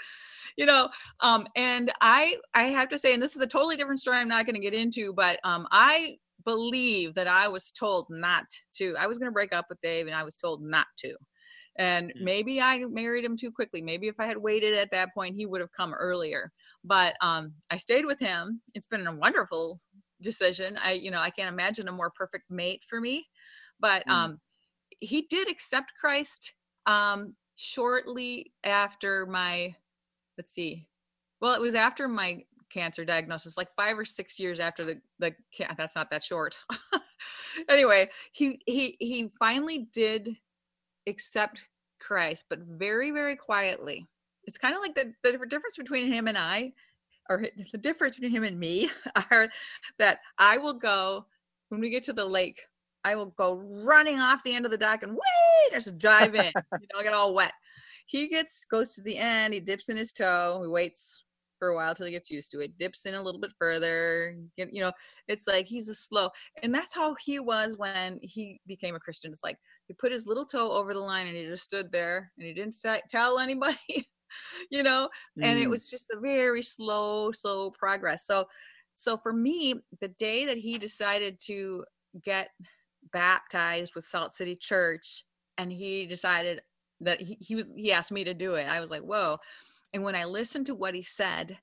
you 0.57 0.65
know, 0.65 0.89
um, 1.19 1.47
and 1.55 1.91
I, 2.01 2.37
I 2.53 2.63
have 2.63 2.89
to 2.89 2.97
say, 2.97 3.13
and 3.13 3.21
this 3.21 3.35
is 3.35 3.41
a 3.41 3.47
totally 3.47 3.75
different 3.75 3.99
story 3.99 4.17
I'm 4.17 4.27
not 4.27 4.45
going 4.45 4.55
to 4.55 4.61
get 4.61 4.73
into, 4.73 5.13
but 5.13 5.39
um, 5.43 5.67
I 5.71 6.17
believe 6.45 7.15
that 7.15 7.27
I 7.27 7.47
was 7.47 7.71
told 7.71 8.05
not 8.09 8.45
to. 8.75 8.95
I 8.97 9.07
was 9.07 9.17
going 9.17 9.29
to 9.29 9.33
break 9.33 9.53
up 9.53 9.65
with 9.69 9.81
Dave 9.81 10.05
and 10.07 10.15
I 10.15 10.23
was 10.23 10.37
told 10.37 10.61
not 10.61 10.87
to. 10.99 11.15
And 11.77 12.09
mm. 12.09 12.21
maybe 12.21 12.61
I 12.61 12.85
married 12.85 13.25
him 13.25 13.37
too 13.37 13.51
quickly. 13.51 13.81
Maybe 13.81 14.07
if 14.07 14.19
I 14.19 14.25
had 14.25 14.37
waited 14.37 14.75
at 14.75 14.91
that 14.91 15.13
point, 15.13 15.35
he 15.35 15.45
would 15.45 15.61
have 15.61 15.71
come 15.75 15.93
earlier. 15.93 16.51
But 16.83 17.15
um, 17.21 17.53
I 17.69 17.77
stayed 17.77 18.05
with 18.05 18.19
him. 18.19 18.61
It's 18.73 18.87
been 18.87 19.07
a 19.07 19.15
wonderful 19.15 19.79
decision. 20.21 20.77
I, 20.83 20.93
you 20.93 21.11
know, 21.11 21.19
I 21.19 21.29
can't 21.29 21.53
imagine 21.53 21.87
a 21.87 21.91
more 21.91 22.11
perfect 22.11 22.45
mate 22.49 22.83
for 22.87 23.01
me. 23.01 23.25
But 23.79 24.05
mm. 24.07 24.11
um, 24.11 24.39
he 24.99 25.23
did 25.29 25.49
accept 25.49 25.93
Christ 25.99 26.53
um, 26.85 27.35
shortly 27.55 28.53
after 28.63 29.25
my, 29.25 29.75
let's 30.37 30.53
see, 30.53 30.87
well, 31.41 31.53
it 31.53 31.61
was 31.61 31.75
after 31.75 32.07
my 32.07 32.43
cancer 32.69 33.05
diagnosis 33.05 33.57
like 33.57 33.69
five 33.77 33.97
or 33.97 34.03
six 34.03 34.39
years 34.39 34.59
after 34.59 34.83
the 34.83 34.99
the 35.19 35.33
that's 35.77 35.95
not 35.95 36.09
that 36.09 36.23
short 36.23 36.57
anyway 37.69 38.09
he 38.33 38.59
he 38.65 38.97
he 38.99 39.31
finally 39.39 39.87
did 39.93 40.35
accept 41.07 41.67
christ 41.99 42.45
but 42.49 42.59
very 42.59 43.11
very 43.11 43.35
quietly. 43.35 44.05
It's 44.43 44.59
kind 44.59 44.75
of 44.75 44.81
like 44.81 44.93
the, 44.93 45.11
the 45.23 45.31
difference 45.47 45.77
between 45.77 46.11
him 46.11 46.27
and 46.27 46.37
i 46.37 46.71
or 47.29 47.45
the 47.71 47.77
difference 47.77 48.15
between 48.15 48.31
him 48.31 48.43
and 48.43 48.59
me 48.59 48.89
are 49.31 49.49
that 49.97 50.19
i 50.37 50.57
will 50.57 50.73
go 50.73 51.25
when 51.69 51.81
we 51.81 51.89
get 51.89 52.03
to 52.03 52.13
the 52.13 52.25
lake 52.25 52.61
i 53.03 53.15
will 53.15 53.27
go 53.27 53.55
running 53.55 54.19
off 54.19 54.43
the 54.43 54.53
end 54.53 54.65
of 54.65 54.71
the 54.71 54.77
dock 54.77 55.03
and 55.03 55.11
wait 55.13 55.73
just 55.73 55.97
dive 55.97 56.35
in 56.35 56.45
you 56.55 56.87
know 56.93 56.99
I 56.99 57.03
get 57.03 57.13
all 57.13 57.33
wet. 57.33 57.53
He 58.05 58.27
gets 58.27 58.65
goes 58.65 58.93
to 58.95 59.01
the 59.01 59.17
end 59.17 59.53
he 59.53 59.59
dips 59.59 59.89
in 59.89 59.97
his 59.97 60.11
toe 60.11 60.59
he 60.61 60.67
waits 60.67 61.24
for 61.57 61.69
a 61.69 61.75
while 61.75 61.95
till 61.95 62.05
he 62.05 62.11
gets 62.11 62.31
used 62.31 62.51
to 62.51 62.59
it 62.59 62.77
dips 62.77 63.05
in 63.05 63.15
a 63.15 63.21
little 63.21 63.39
bit 63.39 63.51
further 63.57 64.35
you 64.57 64.81
know 64.81 64.91
it's 65.27 65.47
like 65.47 65.65
he's 65.65 65.89
a 65.89 65.95
slow 65.95 66.29
and 66.63 66.73
that's 66.73 66.93
how 66.93 67.15
he 67.15 67.39
was 67.39 67.77
when 67.77 68.19
he 68.21 68.59
became 68.67 68.95
a 68.95 68.99
christian 68.99 69.31
it's 69.31 69.43
like 69.43 69.57
he 69.87 69.93
put 69.93 70.11
his 70.11 70.27
little 70.27 70.45
toe 70.45 70.71
over 70.71 70.93
the 70.93 70.99
line 70.99 71.27
and 71.27 71.37
he 71.37 71.45
just 71.45 71.63
stood 71.63 71.91
there 71.91 72.31
and 72.37 72.47
he 72.47 72.53
didn't 72.53 72.73
say, 72.73 72.99
tell 73.09 73.39
anybody 73.39 73.77
you 74.69 74.83
know 74.83 75.09
and 75.41 75.57
it 75.59 75.67
mm. 75.67 75.69
was 75.69 75.89
just 75.89 76.09
a 76.11 76.19
very 76.19 76.61
slow 76.61 77.31
slow 77.31 77.71
progress 77.71 78.25
so 78.25 78.45
so 78.95 79.17
for 79.17 79.33
me, 79.33 79.75
the 79.99 80.07
day 80.07 80.45
that 80.45 80.57
he 80.57 80.77
decided 80.77 81.37
to 81.45 81.85
get 82.23 82.49
baptized 83.11 83.93
with 83.93 84.05
Salt 84.05 84.33
City 84.33 84.55
Church, 84.55 85.25
and 85.57 85.71
he 85.71 86.05
decided 86.05 86.61
that 87.01 87.21
he 87.21 87.37
he, 87.41 87.63
he 87.75 87.91
asked 87.91 88.11
me 88.11 88.23
to 88.23 88.33
do 88.33 88.55
it, 88.55 88.67
I 88.67 88.79
was 88.79 88.89
like, 88.89 89.03
whoa. 89.03 89.37
And 89.95 90.03
when 90.03 90.15
I 90.15 90.25
listened 90.25 90.65
to 90.65 90.75
what 90.75 90.93
he 90.93 91.01
said 91.01 91.57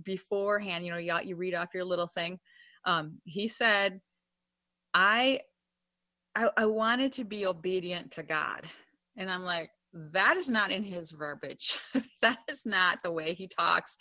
beforehand, 0.00 0.86
you 0.86 0.92
know, 0.92 0.98
you, 0.98 1.12
you 1.24 1.34
read 1.34 1.54
off 1.54 1.74
your 1.74 1.84
little 1.84 2.06
thing. 2.06 2.38
Um, 2.84 3.18
he 3.24 3.48
said, 3.48 4.00
I, 4.94 5.40
I 6.36 6.50
I 6.56 6.66
wanted 6.66 7.12
to 7.14 7.24
be 7.24 7.46
obedient 7.46 8.12
to 8.12 8.22
God. 8.22 8.62
And 9.16 9.28
I'm 9.28 9.42
like, 9.42 9.70
that 9.92 10.36
is 10.36 10.48
not 10.48 10.70
in 10.70 10.84
his 10.84 11.10
verbiage. 11.10 11.76
that 12.22 12.38
is 12.48 12.64
not 12.64 13.02
the 13.02 13.10
way 13.10 13.34
he 13.34 13.48
talks 13.48 13.96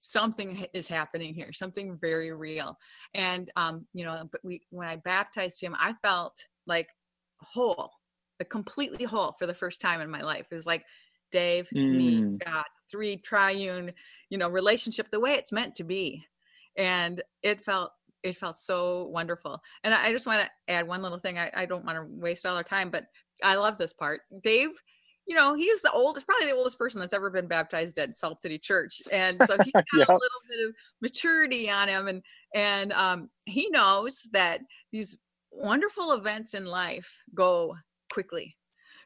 something 0.00 0.64
is 0.74 0.88
happening 0.88 1.34
here 1.34 1.52
something 1.52 1.98
very 2.00 2.32
real 2.32 2.78
and 3.14 3.50
um 3.56 3.84
you 3.92 4.04
know 4.04 4.28
but 4.30 4.40
we 4.44 4.62
when 4.70 4.86
i 4.86 4.94
baptized 4.94 5.60
him 5.60 5.74
i 5.76 5.92
felt 6.04 6.36
like 6.68 6.86
whole 7.40 7.90
like 8.38 8.48
completely 8.48 9.04
whole 9.04 9.34
for 9.40 9.46
the 9.46 9.52
first 9.54 9.80
time 9.80 10.00
in 10.00 10.08
my 10.08 10.20
life 10.20 10.46
it 10.52 10.54
was 10.54 10.66
like 10.66 10.84
dave 11.32 11.68
mm. 11.74 11.96
me 11.96 12.38
god 12.46 12.64
three 12.90 13.16
triune 13.16 13.92
you 14.30 14.38
know 14.38 14.48
relationship 14.48 15.10
the 15.10 15.20
way 15.20 15.34
it's 15.34 15.52
meant 15.52 15.74
to 15.76 15.84
be. 15.84 16.24
And 16.76 17.22
it 17.42 17.60
felt 17.60 17.92
it 18.22 18.36
felt 18.36 18.58
so 18.58 19.04
wonderful. 19.06 19.60
And 19.84 19.94
i, 19.94 20.06
I 20.06 20.12
just 20.12 20.26
want 20.26 20.42
to 20.42 20.72
add 20.72 20.86
one 20.86 21.02
little 21.02 21.18
thing. 21.18 21.38
I, 21.38 21.50
I 21.54 21.66
don't 21.66 21.84
want 21.84 21.96
to 21.96 22.04
waste 22.08 22.46
all 22.46 22.56
our 22.56 22.64
time 22.64 22.90
but 22.90 23.06
i 23.42 23.54
love 23.54 23.78
this 23.78 23.92
part. 23.92 24.22
Dave 24.42 24.70
you 25.28 25.34
know, 25.34 25.54
he's 25.54 25.82
the 25.82 25.92
oldest, 25.92 26.26
probably 26.26 26.46
the 26.46 26.56
oldest 26.56 26.78
person 26.78 27.00
that's 27.00 27.12
ever 27.12 27.28
been 27.28 27.46
baptized 27.46 27.98
at 27.98 28.16
Salt 28.16 28.40
City 28.40 28.58
Church, 28.58 29.02
and 29.12 29.40
so 29.44 29.58
he's 29.62 29.72
got 29.74 29.84
yep. 29.92 30.08
a 30.08 30.12
little 30.12 30.42
bit 30.48 30.66
of 30.66 30.74
maturity 31.02 31.70
on 31.70 31.86
him, 31.86 32.08
and 32.08 32.22
and 32.54 32.92
um, 32.94 33.28
he 33.44 33.68
knows 33.68 34.30
that 34.32 34.60
these 34.90 35.18
wonderful 35.52 36.12
events 36.12 36.54
in 36.54 36.64
life 36.64 37.18
go 37.34 37.76
quickly. 38.10 38.56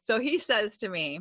So 0.03 0.21
he 0.21 0.39
says 0.39 0.77
to 0.79 0.89
me, 0.89 1.21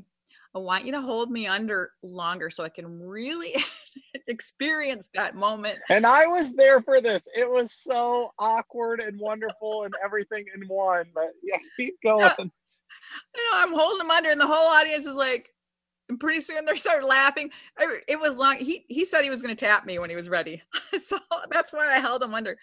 "I 0.56 0.60
want 0.60 0.86
you 0.86 0.92
to 0.94 1.02
hold 1.02 1.32
me 1.32 1.48
under 1.48 1.92
longer, 2.04 2.50
so 2.50 2.64
I 2.64 2.70
can 2.70 3.02
really 3.02 3.56
experience 4.28 5.10
that 5.14 5.36
moment." 5.36 5.80
And 5.90 6.06
I 6.06 6.28
was 6.28 6.54
there 6.54 6.82
for 6.82 7.02
this. 7.02 7.28
It 7.36 7.50
was 7.50 7.74
so 7.74 8.32
awkward 8.40 9.02
and 9.02 9.20
wonderful 9.20 9.84
and 9.84 9.94
everything 10.04 10.46
in 10.56 10.68
one. 10.68 11.06
But 11.14 11.32
yeah, 11.44 11.58
keep 11.78 11.96
going. 12.04 12.22
Yeah 12.40 12.46
you 13.36 13.52
know, 13.52 13.58
I'm 13.58 13.74
holding 13.74 14.06
him 14.06 14.12
under, 14.12 14.30
and 14.30 14.40
the 14.40 14.48
whole 14.48 14.70
audience 14.76 15.06
is 15.06 15.16
like, 15.16 15.50
and 16.10 16.20
pretty 16.20 16.42
soon 16.42 16.66
they 16.66 16.76
start 16.76 17.04
laughing. 17.04 17.52
It 18.08 18.20
was 18.20 18.38
long. 18.38 18.58
He 18.58 18.86
he 18.88 19.06
said 19.06 19.24
he 19.24 19.30
was 19.30 19.42
going 19.42 19.56
to 19.56 19.66
tap 19.66 19.86
me 19.86 20.00
when 20.00 20.10
he 20.10 20.16
was 20.16 20.30
ready, 20.30 20.62
so 21.00 21.18
that's 21.50 21.72
why 21.72 21.88
I 21.88 22.00
held 22.00 22.24
him 22.24 22.34
under. 22.34 22.58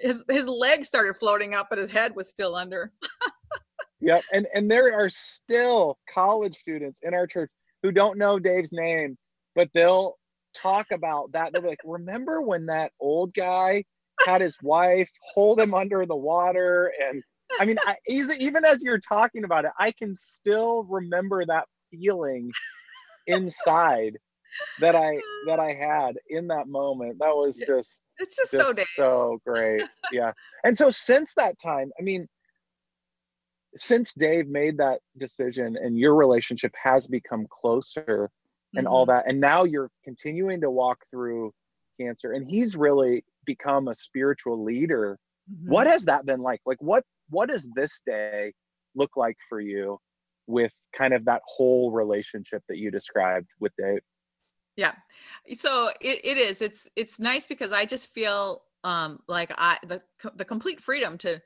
His 0.00 0.24
his 0.28 0.48
legs 0.48 0.88
started 0.88 1.16
floating 1.16 1.54
up, 1.54 1.68
but 1.70 1.78
his 1.78 1.90
head 1.90 2.14
was 2.14 2.28
still 2.28 2.54
under. 2.54 2.92
Yep, 4.04 4.22
and 4.32 4.46
and 4.54 4.70
there 4.70 4.92
are 4.94 5.08
still 5.08 5.98
college 6.08 6.56
students 6.56 7.00
in 7.02 7.14
our 7.14 7.26
church 7.26 7.50
who 7.82 7.92
don't 7.92 8.18
know 8.18 8.38
Dave's 8.38 8.72
name, 8.72 9.16
but 9.54 9.68
they'll 9.74 10.14
talk 10.56 10.86
about 10.92 11.32
that. 11.32 11.52
They'll 11.52 11.62
be 11.62 11.68
like, 11.68 11.78
"Remember 11.84 12.42
when 12.42 12.66
that 12.66 12.92
old 13.00 13.34
guy 13.34 13.84
had 14.26 14.40
his 14.40 14.56
wife 14.62 15.10
hold 15.34 15.60
him 15.60 15.74
under 15.74 16.06
the 16.06 16.16
water 16.16 16.92
and?" 17.02 17.22
I 17.60 17.66
mean, 17.66 17.76
I, 17.86 17.96
even 18.08 18.64
as 18.64 18.82
you're 18.82 18.98
talking 18.98 19.44
about 19.44 19.64
it, 19.64 19.70
I 19.78 19.92
can 19.92 20.14
still 20.14 20.84
remember 20.84 21.44
that 21.46 21.66
feeling 21.90 22.50
inside 23.26 24.16
that 24.80 24.94
I 24.94 25.20
that 25.46 25.58
I 25.58 25.72
had 25.72 26.16
in 26.28 26.48
that 26.48 26.68
moment. 26.68 27.18
That 27.20 27.34
was 27.34 27.62
just 27.66 28.02
it's 28.18 28.36
just, 28.36 28.52
just 28.52 28.76
so 28.76 28.82
so 28.94 29.38
great. 29.46 29.82
Yeah. 30.12 30.32
And 30.64 30.76
so 30.76 30.90
since 30.90 31.34
that 31.34 31.58
time, 31.58 31.90
I 31.98 32.02
mean, 32.02 32.28
since 33.76 34.14
Dave 34.14 34.48
made 34.48 34.78
that 34.78 35.00
decision 35.18 35.76
and 35.76 35.98
your 35.98 36.14
relationship 36.14 36.74
has 36.82 37.06
become 37.06 37.46
closer 37.50 38.30
and 38.74 38.86
mm-hmm. 38.86 38.92
all 38.92 39.06
that, 39.06 39.24
and 39.28 39.40
now 39.40 39.64
you're 39.64 39.90
continuing 40.04 40.60
to 40.60 40.70
walk 40.70 40.98
through 41.10 41.52
cancer, 42.00 42.32
and 42.32 42.48
he's 42.48 42.76
really 42.76 43.24
become 43.44 43.88
a 43.88 43.94
spiritual 43.94 44.64
leader. 44.64 45.18
Mm-hmm. 45.50 45.70
What 45.70 45.86
has 45.86 46.04
that 46.06 46.26
been 46.26 46.40
like? 46.40 46.60
Like 46.66 46.80
what 46.80 47.04
what 47.30 47.48
does 47.48 47.68
this 47.74 48.02
day 48.06 48.52
look 48.94 49.16
like 49.16 49.36
for 49.48 49.60
you 49.60 49.98
with 50.46 50.72
kind 50.96 51.14
of 51.14 51.24
that 51.24 51.42
whole 51.46 51.90
relationship 51.90 52.62
that 52.68 52.78
you 52.78 52.90
described 52.90 53.48
with 53.60 53.72
Dave? 53.78 54.00
Yeah. 54.76 54.92
So 55.54 55.90
it, 56.00 56.20
it 56.24 56.36
is. 56.36 56.62
It's 56.62 56.88
it's 56.96 57.20
nice 57.20 57.46
because 57.46 57.72
I 57.72 57.84
just 57.84 58.12
feel 58.12 58.62
um 58.82 59.20
like 59.28 59.52
I 59.56 59.78
the 59.86 60.02
the 60.34 60.44
complete 60.44 60.80
freedom 60.80 61.16
to 61.18 61.40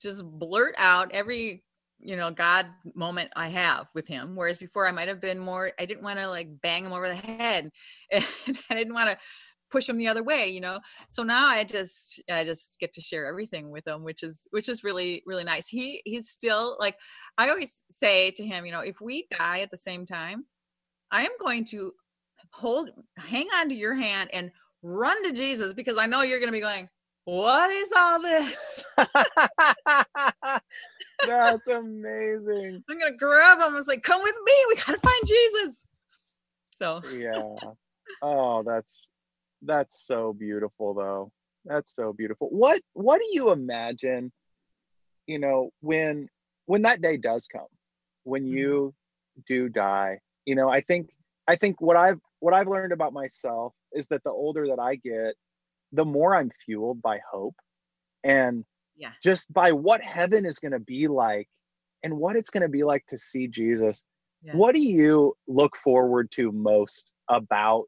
just 0.00 0.24
blurt 0.24 0.74
out 0.78 1.10
every 1.12 1.64
you 2.00 2.16
know 2.16 2.30
god 2.30 2.66
moment 2.94 3.30
i 3.36 3.48
have 3.48 3.88
with 3.94 4.06
him 4.06 4.36
whereas 4.36 4.58
before 4.58 4.86
i 4.86 4.92
might 4.92 5.08
have 5.08 5.20
been 5.20 5.38
more 5.38 5.72
i 5.78 5.84
didn't 5.84 6.02
want 6.02 6.18
to 6.18 6.28
like 6.28 6.48
bang 6.62 6.84
him 6.84 6.92
over 6.92 7.08
the 7.08 7.14
head 7.14 7.70
and 8.12 8.24
i 8.70 8.74
didn't 8.74 8.94
want 8.94 9.10
to 9.10 9.16
push 9.70 9.88
him 9.88 9.98
the 9.98 10.08
other 10.08 10.22
way 10.22 10.48
you 10.48 10.60
know? 10.60 10.80
So 11.10 11.22
now 11.22 11.46
i 11.46 11.64
just 11.64 12.22
i 12.30 12.44
just 12.44 12.78
get 12.80 12.92
to 12.94 13.00
share 13.00 13.26
everything 13.26 13.70
with 13.70 13.86
him 13.86 14.02
which 14.02 14.22
is 14.22 14.46
which 14.50 14.68
is 14.68 14.84
really 14.84 15.22
really 15.26 15.44
nice. 15.44 15.68
He 15.68 16.00
he's 16.04 16.30
still 16.30 16.76
like 16.80 16.96
i 17.36 17.48
always 17.48 17.82
say 17.90 18.30
to 18.32 18.44
him 18.44 18.64
you 18.64 18.72
know 18.72 18.80
if 18.80 19.00
we 19.00 19.26
die 19.36 19.60
at 19.60 19.70
the 19.70 19.76
same 19.76 20.06
time 20.06 20.44
i 21.10 21.22
am 21.22 21.32
going 21.40 21.64
to 21.66 21.92
hold 22.52 22.90
hang 23.16 23.48
on 23.56 23.68
to 23.68 23.74
your 23.74 23.94
hand 23.94 24.30
and 24.32 24.50
run 24.82 25.22
to 25.24 25.32
jesus 25.32 25.72
because 25.72 25.98
i 25.98 26.06
know 26.06 26.22
you're 26.22 26.38
going 26.38 26.48
to 26.48 26.52
be 26.52 26.60
going 26.60 26.88
what 27.28 27.70
is 27.70 27.92
all 27.94 28.22
this? 28.22 28.82
That's 31.26 31.68
amazing. 31.68 32.82
I'm 32.88 32.98
going 32.98 33.12
to 33.12 33.18
grab 33.18 33.58
him 33.58 33.74
and 33.74 33.84
say 33.84 33.98
come 33.98 34.22
with 34.22 34.34
me. 34.46 34.52
We 34.68 34.76
got 34.76 34.94
to 34.94 34.98
find 34.98 35.26
jesus. 35.26 35.84
So. 36.76 37.02
Yeah. 37.14 37.72
Oh 38.22 38.62
that's 38.62 39.08
that's 39.60 40.06
so 40.06 40.32
beautiful 40.32 40.94
though. 40.94 41.30
That's 41.66 41.94
so 41.94 42.14
beautiful. 42.14 42.48
What 42.48 42.80
what 42.94 43.20
do 43.20 43.28
you 43.30 43.52
imagine 43.52 44.32
you 45.26 45.38
know 45.38 45.70
when 45.82 46.30
when 46.64 46.80
that 46.82 47.02
day 47.02 47.18
does 47.18 47.46
come 47.46 47.66
when 48.24 48.44
mm-hmm. 48.44 48.56
you 48.56 48.94
do 49.46 49.68
die? 49.68 50.20
You 50.46 50.54
know 50.54 50.70
i 50.70 50.80
think 50.80 51.10
i 51.46 51.56
think 51.56 51.78
what 51.82 51.98
i've 51.98 52.20
what 52.40 52.54
i've 52.54 52.68
learned 52.68 52.94
about 52.94 53.12
myself 53.12 53.74
is 53.92 54.06
that 54.08 54.24
the 54.24 54.30
older 54.30 54.68
that 54.68 54.78
i 54.78 54.94
get 54.94 55.34
the 55.92 56.04
more 56.04 56.36
i'm 56.36 56.50
fueled 56.64 57.00
by 57.02 57.18
hope 57.30 57.54
and 58.24 58.64
yeah. 58.96 59.12
just 59.22 59.52
by 59.52 59.70
what 59.72 60.00
heaven 60.02 60.44
is 60.44 60.58
going 60.58 60.72
to 60.72 60.80
be 60.80 61.08
like 61.08 61.48
and 62.02 62.16
what 62.16 62.36
it's 62.36 62.50
going 62.50 62.62
to 62.62 62.68
be 62.68 62.84
like 62.84 63.04
to 63.06 63.18
see 63.18 63.46
jesus 63.46 64.06
yeah. 64.42 64.54
what 64.54 64.74
do 64.74 64.82
you 64.82 65.34
look 65.46 65.76
forward 65.76 66.30
to 66.30 66.52
most 66.52 67.10
about 67.28 67.84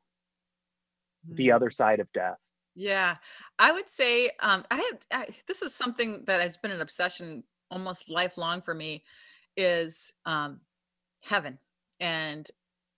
the 1.32 1.48
mm-hmm. 1.48 1.56
other 1.56 1.70
side 1.70 2.00
of 2.00 2.10
death 2.12 2.36
yeah 2.74 3.16
i 3.58 3.72
would 3.72 3.88
say 3.88 4.30
um 4.40 4.64
i 4.70 4.76
have 4.76 4.98
I, 5.12 5.34
this 5.46 5.62
is 5.62 5.74
something 5.74 6.24
that 6.26 6.40
has 6.40 6.56
been 6.56 6.70
an 6.70 6.80
obsession 6.80 7.42
almost 7.70 8.10
lifelong 8.10 8.62
for 8.62 8.74
me 8.74 9.04
is 9.56 10.14
um 10.26 10.60
heaven 11.22 11.58
and 11.98 12.50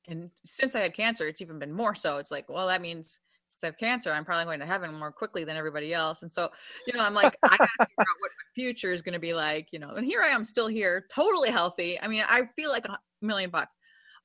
and 0.08 0.30
since 0.44 0.76
i 0.76 0.80
had 0.80 0.94
cancer 0.94 1.26
it's 1.26 1.40
even 1.40 1.58
been 1.58 1.72
more 1.72 1.94
so 1.94 2.18
it's 2.18 2.30
like 2.30 2.48
well 2.48 2.68
that 2.68 2.82
means 2.82 3.18
since 3.52 3.64
i 3.64 3.66
have 3.66 3.76
cancer 3.76 4.12
i'm 4.12 4.24
probably 4.24 4.44
going 4.44 4.60
to 4.60 4.66
heaven 4.66 4.94
more 4.94 5.12
quickly 5.12 5.44
than 5.44 5.56
everybody 5.56 5.92
else 5.94 6.22
and 6.22 6.32
so 6.32 6.48
you 6.86 6.92
know 6.94 7.04
i'm 7.04 7.14
like 7.14 7.36
i 7.44 7.56
gotta 7.56 7.68
figure 7.80 8.00
out 8.00 8.20
what 8.20 8.30
my 8.30 8.52
future 8.54 8.92
is 8.92 9.02
going 9.02 9.12
to 9.12 9.18
be 9.18 9.34
like 9.34 9.68
you 9.72 9.78
know 9.78 9.90
and 9.90 10.06
here 10.06 10.22
i 10.22 10.28
am 10.28 10.44
still 10.44 10.66
here 10.66 11.06
totally 11.12 11.50
healthy 11.50 12.00
i 12.00 12.08
mean 12.08 12.24
i 12.28 12.42
feel 12.56 12.70
like 12.70 12.86
a 12.86 12.98
million 13.20 13.50
bucks 13.50 13.74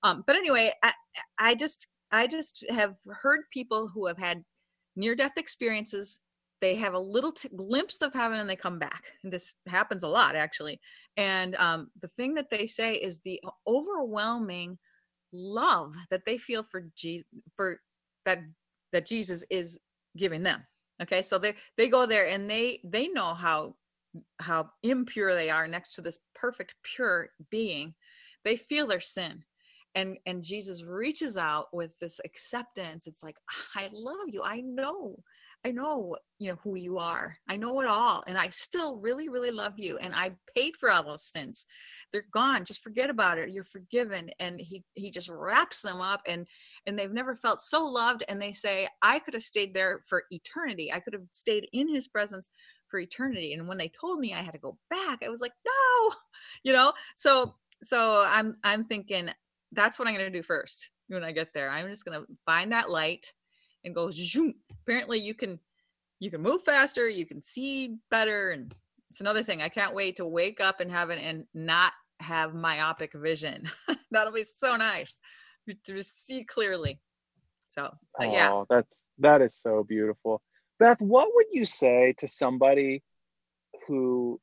um 0.03 0.23
but 0.25 0.35
anyway 0.35 0.71
i 0.83 0.91
i 1.39 1.53
just 1.53 1.87
I 2.11 2.27
just 2.27 2.63
have 2.69 2.95
heard 3.07 3.41
people 3.51 3.87
who 3.87 4.07
have 4.07 4.17
had 4.17 4.43
near 4.95 5.15
death 5.15 5.37
experiences. 5.37 6.21
They 6.61 6.75
have 6.75 6.93
a 6.93 6.99
little 6.99 7.31
t- 7.31 7.49
glimpse 7.55 8.01
of 8.01 8.13
heaven 8.13 8.39
and 8.39 8.49
they 8.49 8.55
come 8.55 8.79
back. 8.79 9.03
And 9.23 9.31
this 9.31 9.55
happens 9.67 10.03
a 10.03 10.07
lot, 10.07 10.35
actually. 10.35 10.79
And 11.17 11.55
um, 11.55 11.89
the 12.01 12.07
thing 12.07 12.33
that 12.35 12.49
they 12.49 12.65
say 12.65 12.95
is 12.95 13.19
the 13.19 13.39
overwhelming 13.67 14.77
love 15.33 15.93
that 16.09 16.25
they 16.25 16.37
feel 16.37 16.63
for 16.63 16.85
Jesus, 16.95 17.27
for 17.55 17.79
that 18.25 18.39
that 18.97 19.05
Jesus 19.05 19.43
is 19.51 19.79
giving 20.17 20.41
them. 20.41 20.65
Okay, 21.03 21.21
so 21.21 21.38
they 21.38 21.53
they 21.77 21.88
go 21.88 22.07
there 22.07 22.27
and 22.27 22.49
they 22.49 22.79
they 22.83 23.07
know 23.10 23.36
how 23.36 23.75
how 24.39 24.71
impure 24.81 25.36
they 25.36 25.51
are 25.51 25.67
next 25.67 25.93
to 25.93 26.01
this 26.01 26.17
perfect 26.33 26.73
pure 26.81 27.29
being. 27.51 27.93
They 28.43 28.55
feel 28.55 28.88
their 28.88 28.99
sin. 28.99 29.43
And 29.93 30.17
and 30.25 30.41
jesus 30.41 30.83
reaches 30.83 31.38
out 31.38 31.67
with 31.71 31.97
this 31.99 32.19
acceptance. 32.25 33.05
It's 33.05 33.21
like 33.21 33.38
i 33.75 33.88
love 33.93 34.27
you. 34.29 34.41
I 34.43 34.62
know. 34.62 35.17
I 35.63 35.69
know 35.69 36.15
you 36.39 36.49
know 36.49 36.57
who 36.63 36.75
you 36.75 36.97
are. 36.97 37.38
I 37.47 37.55
know 37.55 37.79
it 37.81 37.88
all. 37.88 38.23
And 38.25 38.36
i 38.36 38.49
still 38.49 38.95
really 38.95 39.29
really 39.29 39.51
love 39.51 39.73
you. 39.77 39.99
And 39.99 40.15
i 40.15 40.31
paid 40.55 40.75
for 40.79 40.89
all 40.89 41.03
those 41.03 41.25
sins 41.25 41.67
they're 42.12 42.26
gone 42.32 42.63
just 42.63 42.82
forget 42.82 43.10
about 43.10 43.38
it 43.38 43.50
you're 43.50 43.63
forgiven 43.63 44.30
and 44.39 44.60
he 44.60 44.84
he 44.96 45.12
just 45.12 45.30
wraps 45.30 45.82
them 45.82 46.02
up 46.02 46.22
and 46.28 46.48
and 46.86 46.98
they've 46.98 47.12
never 47.12 47.36
felt 47.36 47.62
so 47.62 47.86
loved 47.86 48.24
and 48.30 48.41
they 48.41 48.52
say 48.52 48.88
i 49.02 49.20
could 49.20 49.34
have 49.34 49.43
stayed 49.43 49.74
there 49.74 50.02
for 50.06 50.24
eternity. 50.32 50.91
I 50.91 51.00
could 51.00 51.13
have 51.13 51.24
stayed 51.34 51.67
in 51.74 51.88
his 51.88 52.08
presence 52.08 52.50
for 52.88 53.00
eternity. 53.00 53.54
And 53.54 53.67
when 53.67 53.78
they 53.78 53.91
told 54.00 54.20
me 54.20 54.34
i 54.34 54.41
had 54.41 54.54
to 54.54 54.60
go 54.60 54.78
back. 54.89 55.20
I 55.24 55.30
was 55.30 55.41
like 55.41 55.54
no 55.65 56.15
you 56.63 56.74
know? 56.74 56.93
So 57.15 57.56
so 57.84 58.26
i'm 58.28 58.58
i'm 58.63 58.86
thinking 58.86 59.30
that's 59.74 60.00
what 60.00 60.08
i'm 60.08 60.15
going 60.15 60.32
to 60.32 60.38
do 60.38 60.43
first 60.43 60.89
when 61.08 61.24
i 61.24 61.32
get 61.32 61.54
there. 61.54 61.70
I'm 61.70 61.89
just 61.89 62.06
going 62.06 62.20
to 62.20 62.28
find 62.46 62.72
that 62.72 62.89
light 62.89 63.34
and 63.84 63.93
go 63.93 64.10
zoom. 64.10 64.56
apparently 64.84 65.20
you 65.20 65.34
can 65.34 65.60
you 66.20 66.32
can 66.32 66.41
move 66.41 66.63
faster 66.63 67.08
you 67.08 67.26
can 67.26 67.41
see 67.41 67.98
better 68.10 68.52
and 68.52 68.74
it's 69.10 69.22
another 69.22 69.43
thing 69.43 69.62
i 69.62 69.70
can't 69.70 69.93
wait 69.96 70.17
to 70.17 70.26
wake 70.26 70.60
up 70.60 70.80
and 70.80 70.91
have 70.91 71.10
it 71.10 71.20
and 71.22 71.46
not 71.54 71.93
have 72.20 72.54
myopic 72.54 73.12
vision 73.13 73.70
that'll 74.12 74.34
be 74.34 74.43
so 74.43 74.76
nice 74.76 75.20
to 75.84 76.02
see 76.02 76.43
clearly 76.43 77.00
so 77.67 77.91
oh, 78.20 78.32
yeah 78.32 78.63
that's 78.70 79.06
that 79.20 79.41
is 79.41 79.56
so 79.56 79.84
beautiful 79.84 80.41
beth 80.80 81.02
what 81.02 81.30
would 81.34 81.48
you 81.52 81.65
say 81.65 82.13
to 82.17 82.28
somebody 82.28 83.04
who 83.88 84.39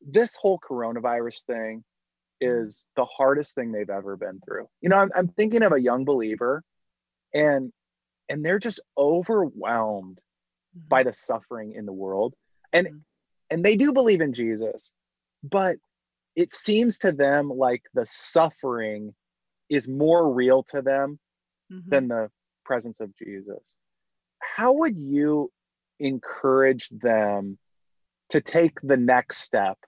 this 0.00 0.36
whole 0.36 0.58
coronavirus 0.58 1.44
thing 1.44 1.84
mm-hmm. 2.42 2.62
is 2.64 2.86
the 2.96 3.04
hardest 3.04 3.54
thing 3.54 3.72
they've 3.72 3.90
ever 3.90 4.16
been 4.16 4.40
through 4.44 4.66
you 4.80 4.88
know 4.88 4.96
i'm, 4.96 5.10
I'm 5.14 5.28
thinking 5.28 5.62
of 5.62 5.72
a 5.72 5.80
young 5.80 6.04
believer 6.04 6.62
and 7.34 7.72
and 8.28 8.44
they're 8.44 8.58
just 8.58 8.80
overwhelmed 8.98 10.18
mm-hmm. 10.76 10.88
by 10.88 11.02
the 11.02 11.12
suffering 11.12 11.74
in 11.74 11.86
the 11.86 11.92
world 11.92 12.34
and 12.72 12.86
mm-hmm. 12.86 12.96
And 13.50 13.64
they 13.64 13.76
do 13.76 13.92
believe 13.92 14.20
in 14.20 14.32
jesus 14.32 14.92
but 15.42 15.76
it 16.34 16.52
seems 16.52 16.98
to 16.98 17.12
them 17.12 17.48
like 17.48 17.82
the 17.94 18.04
suffering 18.04 19.14
is 19.68 19.88
more 19.88 20.32
real 20.32 20.62
to 20.62 20.82
them 20.82 21.18
mm-hmm. 21.72 21.88
than 21.88 22.08
the 22.08 22.28
presence 22.64 23.00
of 23.00 23.14
jesus 23.16 23.76
how 24.40 24.72
would 24.72 24.96
you 24.96 25.50
encourage 25.98 26.88
them 26.90 27.58
to 28.28 28.40
take 28.40 28.78
the 28.82 28.96
next 28.96 29.38
step 29.38 29.78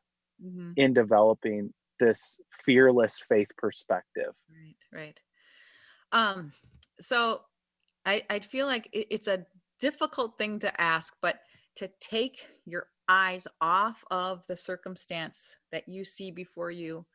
mm-hmm. 0.44 0.72
in 0.76 0.92
developing 0.92 1.72
this 2.00 2.40
fearless 2.52 3.24
faith 3.28 3.48
perspective 3.56 4.32
right 4.50 4.76
right 4.92 5.20
um 6.12 6.52
so 7.00 7.40
I, 8.08 8.22
I 8.30 8.38
feel 8.38 8.66
like 8.66 8.88
it's 8.92 9.28
a 9.28 9.44
difficult 9.78 10.38
thing 10.38 10.58
to 10.60 10.80
ask, 10.80 11.14
but 11.20 11.40
to 11.76 11.90
take 12.00 12.46
your 12.64 12.86
eyes 13.08 13.46
off 13.60 14.04
of 14.10 14.46
the 14.46 14.56
circumstance 14.56 15.56
that 15.72 15.88
you 15.88 16.04
see 16.04 16.30
before 16.30 16.70
you, 16.70 17.06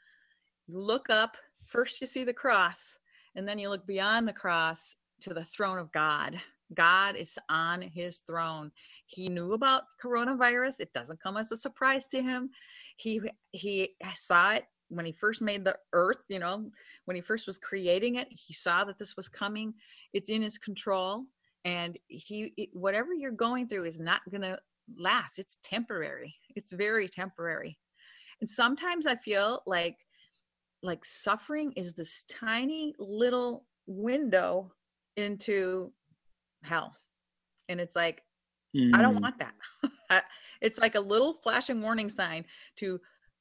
look 0.68 1.10
up. 1.10 1.38
First, 1.66 2.02
you 2.02 2.08
see 2.08 2.24
the 2.24 2.34
cross, 2.34 3.00
and 3.36 3.48
then 3.48 3.60
you 3.60 3.70
look 3.70 3.86
beyond 3.86 4.28
the 4.28 4.34
cross 4.34 4.96
to 5.22 5.34
the 5.34 5.44
throne 5.44 5.78
of 5.78 5.92
God. 5.92 6.40
God 6.74 7.16
is 7.16 7.38
on 7.50 7.82
his 7.82 8.20
throne. 8.20 8.72
He 9.06 9.30
knew 9.30 9.54
about 9.54 9.84
coronavirus. 10.04 10.80
It 10.80 10.94
doesn't 10.94 11.22
come 11.22 11.38
as 11.38 11.52
a 11.52 11.58
surprise 11.58 12.08
to 12.10 12.22
him. 12.22 12.50
He 12.98 13.22
he 13.52 13.90
saw 14.16 14.54
it 14.54 14.66
when 14.90 15.06
he 15.06 15.12
first 15.12 15.42
made 15.42 15.64
the 15.64 15.78
earth, 15.94 16.24
you 16.30 16.40
know, 16.40 16.70
when 17.06 17.16
he 17.16 17.22
first 17.22 17.48
was 17.48 17.58
creating 17.58 18.16
it, 18.16 18.28
he 18.30 18.54
saw 18.54 18.84
that 18.84 18.98
this 18.98 19.16
was 19.18 19.28
coming. 19.28 19.74
It's 20.14 20.30
in 20.30 20.42
his 20.42 20.58
control 20.58 21.26
and 21.66 21.98
he 22.08 22.54
it, 22.58 22.70
whatever 22.74 23.14
you're 23.14 23.32
going 23.32 23.66
through 23.66 23.86
is 23.86 24.00
not 24.00 24.22
going 24.30 24.42
to 24.42 24.60
last. 24.98 25.40
It's 25.40 25.58
temporary. 25.64 26.36
It's 26.56 26.72
very 26.72 27.08
temporary. 27.08 27.78
And 28.42 28.50
sometimes 28.50 29.06
I 29.06 29.16
feel 29.16 29.62
like 29.66 29.98
like 30.82 31.06
suffering 31.06 31.72
is 31.78 31.94
this 31.94 32.26
tiny 32.28 32.94
little 33.00 33.66
window 33.88 34.74
into 35.16 35.94
hell. 36.64 36.94
And 37.70 37.80
it's 37.80 37.96
like 37.96 38.22
mm. 38.76 38.94
I 38.94 39.02
don't 39.02 39.18
mm. 39.18 39.22
want 39.22 39.40
that. 39.40 40.26
it's 40.62 40.80
like 40.80 40.96
a 40.96 41.00
little 41.00 41.34
flashing 41.34 41.82
warning 41.82 42.10
sign 42.10 42.46
to 42.78 43.00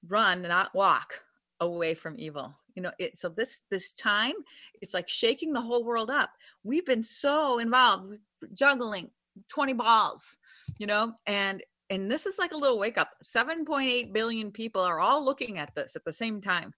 run 0.09 0.43
not 0.43 0.75
walk 0.75 1.23
away 1.61 1.95
from 1.95 2.17
evil 2.19 2.55
you 2.75 2.83
know 2.83 2.91
it 2.99 3.17
so 3.17 3.29
this 3.29 3.63
this 3.71 3.93
time 3.93 4.33
it's 4.81 4.95
like 4.95 5.09
shaking 5.09 5.53
the 5.53 5.61
whole 5.61 5.85
world 5.85 6.11
up 6.11 6.31
we've 6.65 6.87
been 6.87 7.03
so 7.03 7.59
involved 7.59 8.19
juggling 8.53 9.11
20 9.49 9.73
balls 9.75 10.37
you 10.79 10.87
know? 10.87 11.13
And 11.27 11.63
and 11.91 12.11
this 12.11 12.25
is 12.27 12.39
like 12.39 12.53
a 12.53 12.57
little 12.57 12.79
wake 12.79 12.97
up. 12.97 13.11
7.8 13.23 14.13
billion 14.15 14.51
people 14.51 14.81
are 14.81 15.01
all 15.01 15.23
looking 15.23 15.59
at 15.59 15.75
this 15.75 15.95
at 15.95 16.05
the 16.05 16.13
same 16.13 16.41
time. 16.41 16.73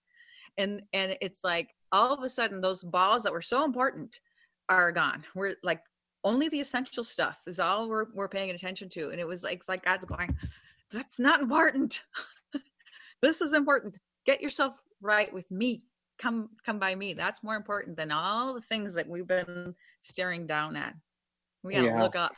And 0.59 0.83
and 0.93 1.17
it's 1.21 1.45
like 1.45 1.71
all 1.93 2.13
of 2.13 2.23
a 2.23 2.29
sudden 2.29 2.61
those 2.61 2.83
balls 2.83 3.23
that 3.23 3.33
were 3.33 3.43
so 3.43 3.65
important 3.65 4.21
are 4.69 4.93
gone. 4.93 5.25
We're 5.35 5.57
like 5.63 5.81
only 6.25 6.49
the 6.49 6.61
essential 6.61 7.05
stuff 7.05 7.39
is 7.47 7.61
all 7.61 7.89
we're, 7.89 8.07
we're 8.15 8.29
paying 8.29 8.51
attention 8.51 8.89
to. 8.91 9.11
And 9.11 9.21
it 9.21 9.27
was 9.27 9.45
like 9.45 9.59
it's 9.59 9.69
like 9.69 9.85
god's 9.85 10.05
going 10.05 10.37
that's 10.91 11.19
not 11.19 11.41
important. 11.41 12.01
This 13.23 13.41
is 13.41 13.55
important. 13.55 13.99
Get 14.27 14.43
yourself 14.43 14.79
right 15.01 15.33
with 15.33 15.51
me. 15.51 15.87
Come 16.19 16.51
come 16.67 16.79
by 16.79 16.95
me. 16.95 17.15
That's 17.15 17.43
more 17.43 17.55
important 17.55 17.97
than 17.97 18.13
all 18.13 18.53
the 18.53 18.61
things 18.61 18.93
that 18.93 19.09
we've 19.09 19.27
been 19.27 19.75
staring 20.03 20.47
down 20.47 20.77
at. 20.77 20.95
We 21.63 21.73
gotta 21.73 21.87
yeah. 21.87 22.03
look 22.03 22.17
up 22.17 22.35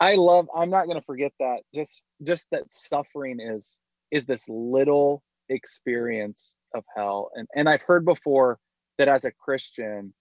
i 0.00 0.14
love 0.14 0.48
i'm 0.56 0.70
not 0.70 0.86
gonna 0.86 1.00
forget 1.02 1.32
that 1.38 1.60
just 1.74 2.04
just 2.22 2.48
that 2.50 2.72
suffering 2.72 3.38
is 3.40 3.78
is 4.10 4.26
this 4.26 4.48
little 4.48 5.22
experience 5.48 6.56
of 6.74 6.84
hell. 6.96 7.30
And 7.34 7.46
and 7.54 7.68
i've 7.68 7.82
heard 7.82 8.04
before 8.04 8.58
that 8.98 9.08
as 9.08 9.24
a 9.24 9.32
christian 9.32 10.12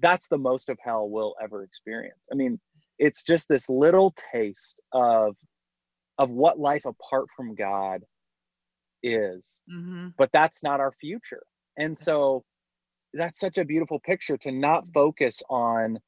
that's 0.00 0.28
the 0.28 0.38
most 0.38 0.68
of 0.68 0.78
hell 0.84 1.08
we'll 1.08 1.34
ever 1.42 1.62
experience. 1.62 2.26
I 2.30 2.34
mean 2.34 2.60
it's 2.98 3.22
just 3.24 3.48
this 3.48 3.68
little 3.68 4.14
taste 4.32 4.80
of 4.92 5.36
of 6.18 6.30
what 6.30 6.58
life 6.58 6.84
apart 6.84 7.26
from 7.36 7.54
god 7.54 8.02
is. 9.02 9.60
Mm-hmm. 9.70 10.08
but 10.16 10.30
that's 10.32 10.62
not 10.62 10.80
our 10.80 10.92
future. 10.92 11.42
And 11.76 11.96
so 11.96 12.44
that's 13.12 13.38
such 13.38 13.58
a 13.58 13.64
beautiful 13.64 14.00
picture 14.00 14.36
to 14.38 14.52
not 14.52 14.84
focus 14.92 15.42
on 15.48 15.98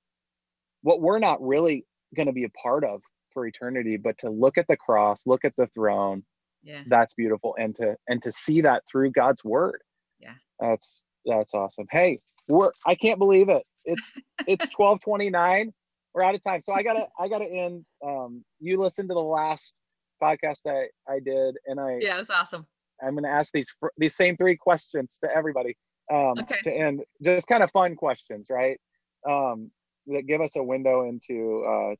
what 0.83 1.01
we're 1.01 1.19
not 1.19 1.43
really 1.43 1.85
going 2.15 2.27
to 2.27 2.33
be 2.33 2.45
a 2.45 2.51
part 2.51 2.85
of 2.85 3.01
for 3.33 3.47
eternity 3.47 3.97
but 3.97 4.17
to 4.19 4.31
look 4.31 4.57
at 4.57 4.67
the 4.69 4.77
cross 4.77 5.27
look 5.27 5.45
at 5.45 5.53
the 5.57 5.67
throne 5.69 6.23
yeah. 6.67 6.83
that's 6.89 7.15
beautiful. 7.15 7.55
And 7.59 7.75
to 7.77 7.97
and 8.09 8.21
to 8.23 8.33
see 8.33 8.61
that 8.63 8.83
through 8.91 9.13
god's 9.13 9.45
word. 9.45 9.81
Yeah. 10.21 10.35
That's 10.61 11.03
that's 11.25 11.55
awesome. 11.55 11.87
Hey 11.91 12.21
we're 12.49 12.71
i 12.85 12.95
can't 12.95 13.19
believe 13.19 13.49
it. 13.49 13.63
It's 13.85 14.13
it's 14.47 14.77
1229 14.77 15.73
we're 16.13 16.23
out 16.23 16.35
of 16.35 16.43
time. 16.43 16.61
So 16.63 16.75
i 16.75 16.83
gotta 16.83 17.07
i 17.19 17.29
gotta 17.29 17.47
end. 17.47 17.85
Um 18.05 18.45
you 18.59 18.79
listened 18.79 19.09
to 19.09 19.15
the 19.15 19.21
last 19.21 19.77
podcast 20.23 20.61
i 20.67 20.89
i 21.11 21.21
did 21.21 21.57
and 21.67 21.79
i 21.79 21.99
yeah 22.01 22.17
it 22.17 22.19
was 22.19 22.31
awesome. 22.31 22.67
I'm 23.03 23.13
going 23.13 23.25
to 23.25 23.29
ask 23.29 23.53
these 23.53 23.69
these 23.99 24.17
same 24.17 24.39
three 24.39 24.57
questions 24.57 25.19
to 25.23 25.29
everybody 25.31 25.77
um, 26.11 26.33
okay. 26.39 26.57
to 26.63 26.73
end. 26.73 27.03
Just 27.23 27.47
kind 27.47 27.63
of 27.63 27.71
fun 27.71 27.95
questions, 27.95 28.47
right? 28.51 28.81
Um, 29.29 29.71
that 30.07 30.27
give 30.27 30.41
us 30.41 30.57
a 30.57 30.63
window 30.63 31.09
into 31.09 31.65
uh, 31.65 31.95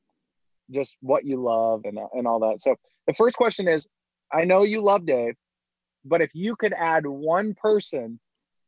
just 0.71 0.97
what 1.01 1.25
you 1.25 1.41
love 1.41 1.81
and 1.85 1.99
and 2.13 2.27
all 2.27 2.39
that. 2.39 2.61
So 2.61 2.75
the 3.05 3.13
first 3.13 3.35
question 3.35 3.67
is, 3.67 3.87
I 4.31 4.45
know 4.45 4.63
you 4.63 4.81
love 4.81 5.05
Dave, 5.05 5.35
but 6.05 6.21
if 6.21 6.31
you 6.33 6.55
could 6.55 6.73
add 6.73 7.05
one 7.05 7.53
person 7.53 8.19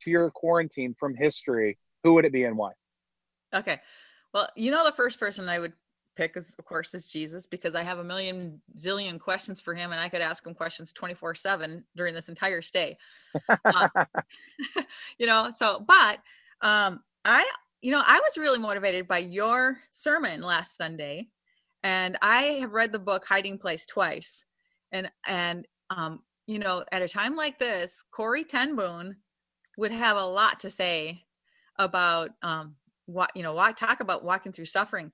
to 0.02 0.12
your 0.12 0.32
quarantine 0.32 0.96
from 1.00 1.16
history, 1.16 1.78
who 2.04 2.14
would 2.14 2.26
it 2.26 2.34
be 2.34 2.44
and 2.44 2.58
why? 2.58 2.72
Okay. 3.54 3.80
Well, 4.34 4.48
you 4.56 4.72
know 4.72 4.86
the 4.86 4.92
first 4.94 5.20
person 5.20 5.50
I 5.50 5.60
would 5.60 5.74
pick 6.20 6.36
is 6.36 6.54
of 6.60 6.66
course 6.66 6.94
is 6.94 7.08
jesus 7.08 7.48
because 7.48 7.76
i 7.76 7.82
have 7.82 8.00
a 8.00 8.04
million 8.04 8.62
zillion 8.78 9.18
questions 9.18 9.62
for 9.62 9.74
him 9.74 9.94
and 9.94 10.02
i 10.02 10.10
could 10.10 10.20
ask 10.20 10.46
him 10.46 10.54
questions 10.54 10.92
24 10.92 11.34
7 11.34 11.86
during 11.96 12.14
this 12.14 12.28
entire 12.28 12.62
stay 12.62 12.98
um, 13.74 13.90
you 15.18 15.26
know 15.26 15.50
so 15.56 15.80
but 15.88 16.18
um 16.62 17.02
i 17.24 17.50
you 17.82 17.92
know 17.92 18.04
i 18.06 18.20
was 18.20 18.38
really 18.38 18.60
motivated 18.60 19.08
by 19.08 19.18
your 19.18 19.80
sermon 19.92 20.42
last 20.42 20.76
sunday 20.76 21.28
and 21.84 22.18
i 22.22 22.44
have 22.60 22.74
read 22.74 22.92
the 22.92 23.00
book 23.00 23.26
hiding 23.28 23.58
place 23.58 23.86
twice 23.86 24.46
and 24.92 25.10
and 25.28 25.68
um 25.90 26.20
you 26.50 26.58
know 26.58 26.84
at 26.92 27.04
a 27.04 27.08
time 27.08 27.36
like 27.36 27.60
this 27.60 28.04
Corrie 28.12 28.44
ten 28.44 28.76
Boom 28.76 29.16
would 29.78 29.92
have 29.92 30.18
a 30.18 30.26
lot 30.26 30.60
to 30.62 30.72
say 30.72 31.24
about 31.78 32.32
um 32.42 32.76
what 33.06 33.30
you 33.36 33.44
know 33.44 33.54
why 33.54 33.72
talk 33.72 34.00
about 34.00 34.24
walking 34.24 34.52
through 34.52 34.66
suffering. 34.66 35.12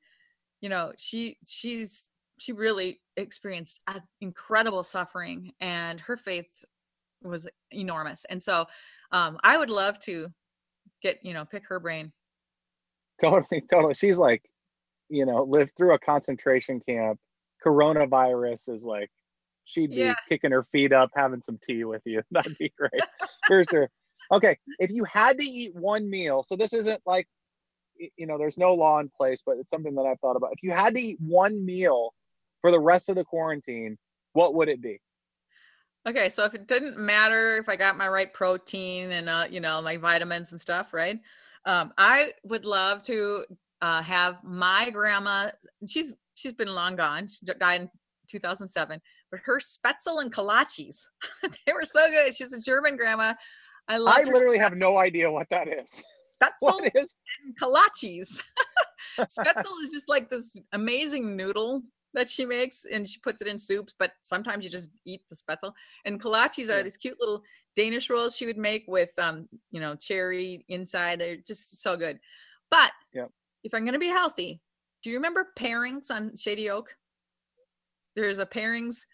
You 0.61 0.69
know 0.69 0.93
she 0.97 1.37
she's 1.45 2.07
she 2.39 2.53
really 2.53 3.01
experienced 3.17 3.81
incredible 4.21 4.83
suffering 4.83 5.51
and 5.59 5.99
her 5.99 6.15
faith 6.15 6.63
was 7.21 7.47
enormous 7.71 8.25
and 8.25 8.41
so 8.41 8.65
um 9.11 9.37
i 9.43 9.57
would 9.57 9.69
love 9.69 9.99
to 9.99 10.27
get 11.01 11.17
you 11.23 11.33
know 11.33 11.45
pick 11.45 11.67
her 11.67 11.79
brain 11.79 12.11
totally 13.21 13.63
totally 13.69 13.93
she's 13.93 14.17
like 14.17 14.43
you 15.09 15.25
know 15.25 15.43
lived 15.43 15.71
through 15.77 15.93
a 15.93 15.99
concentration 15.99 16.79
camp 16.79 17.19
coronavirus 17.65 18.73
is 18.73 18.85
like 18.85 19.09
she'd 19.65 19.89
be 19.89 19.97
Yeah. 19.97 20.13
kicking 20.29 20.51
her 20.51 20.63
feet 20.63 20.93
up, 20.93 21.09
having 21.15 21.41
some 21.41 21.59
tea 21.61 21.83
with 21.83 22.03
you. 22.05 22.21
That'd 22.31 22.57
be 22.57 22.71
great 22.77 23.03
for 23.47 23.65
sure. 23.65 23.89
Okay, 24.31 24.57
if 24.79 24.91
you 24.91 25.03
had 25.03 25.37
to 25.37 25.43
eat 25.43 25.75
one 25.75 26.09
meal, 26.09 26.43
so 26.43 26.55
this 26.55 26.73
isn't 26.73 27.01
like, 27.05 27.27
you 28.17 28.25
know, 28.25 28.37
there's 28.37 28.57
no 28.57 28.73
law 28.73 28.99
in 28.99 29.09
place, 29.15 29.43
but 29.45 29.57
it's 29.57 29.69
something 29.69 29.93
that 29.95 30.03
I've 30.03 30.19
thought 30.19 30.35
about. 30.35 30.51
If 30.53 30.63
you 30.63 30.71
had 30.71 30.95
to 30.95 31.01
eat 31.01 31.17
one 31.19 31.63
meal 31.63 32.13
for 32.61 32.71
the 32.71 32.79
rest 32.79 33.09
of 33.09 33.15
the 33.15 33.23
quarantine, 33.23 33.97
what 34.33 34.55
would 34.55 34.69
it 34.69 34.81
be? 34.81 34.99
Okay, 36.07 36.29
so 36.29 36.43
if 36.43 36.53
it 36.53 36.67
didn't 36.67 36.97
matter 36.97 37.57
if 37.57 37.67
I 37.67 37.75
got 37.75 37.97
my 37.97 38.07
right 38.07 38.31
protein 38.31 39.11
and 39.11 39.27
uh, 39.27 39.45
you 39.49 39.59
know 39.59 39.81
my 39.81 39.97
vitamins 39.97 40.51
and 40.51 40.61
stuff, 40.61 40.93
right? 40.93 41.19
Um, 41.65 41.93
I 41.97 42.31
would 42.43 42.65
love 42.65 43.03
to 43.03 43.45
uh, 43.81 44.01
have 44.01 44.43
my 44.43 44.89
grandma. 44.89 45.49
She's 45.87 46.15
she's 46.35 46.53
been 46.53 46.73
long 46.73 46.95
gone. 46.95 47.27
She 47.27 47.45
died 47.45 47.81
in 47.81 47.89
2007, 48.29 49.01
but 49.31 49.39
her 49.45 49.59
spaetzle 49.59 50.21
and 50.21 50.31
kolaches, 50.31 51.05
they 51.43 51.73
were 51.73 51.85
so 51.85 52.09
good. 52.09 52.35
She's 52.35 52.53
a 52.53 52.61
German 52.61 52.97
grandma. 52.97 53.33
I 53.87 53.97
love. 53.97 54.15
I 54.17 54.23
literally 54.23 54.57
have 54.57 54.77
no 54.77 54.97
idea 54.97 55.31
what 55.31 55.49
that 55.49 55.67
is. 55.67 56.03
spaetzle 56.43 56.49
What 56.59 56.91
is? 56.95 57.15
and 57.43 57.57
kolaches. 57.59 58.41
spaetzle 59.19 59.83
is 59.83 59.91
just 59.91 60.09
like 60.09 60.29
this 60.29 60.57
amazing 60.73 61.35
noodle 61.35 61.81
that 62.15 62.29
she 62.29 62.45
makes 62.45 62.85
and 62.85 63.07
she 63.07 63.19
puts 63.19 63.41
it 63.41 63.47
in 63.47 63.59
soups, 63.59 63.93
but 63.97 64.13
sometimes 64.23 64.63
you 64.65 64.71
just 64.71 64.89
eat 65.05 65.21
the 65.29 65.35
spaetzle. 65.35 65.73
And 66.05 66.21
kolaches 66.21 66.73
are 66.73 66.83
these 66.83 66.97
cute 66.97 67.19
little 67.19 67.43
Danish 67.75 68.09
rolls 68.09 68.35
she 68.35 68.45
would 68.45 68.57
make 68.57 68.85
with 68.87 69.17
um, 69.19 69.47
you 69.71 69.79
know, 69.79 69.95
cherry 69.95 70.65
inside. 70.67 71.19
They're 71.19 71.37
just 71.37 71.81
so 71.81 71.95
good. 71.97 72.19
But 72.71 72.91
Yep. 73.13 73.31
if 73.63 73.73
I'm 73.73 73.85
gonna 73.85 73.99
be 73.99 74.07
healthy, 74.07 74.61
do 75.03 75.09
you 75.09 75.17
remember 75.17 75.51
Pairings 75.57 76.09
on 76.11 76.35
Shady 76.35 76.69
Oak? 76.69 76.95
There's 78.15 78.39
a 78.39 78.45
Pairings. 78.45 79.05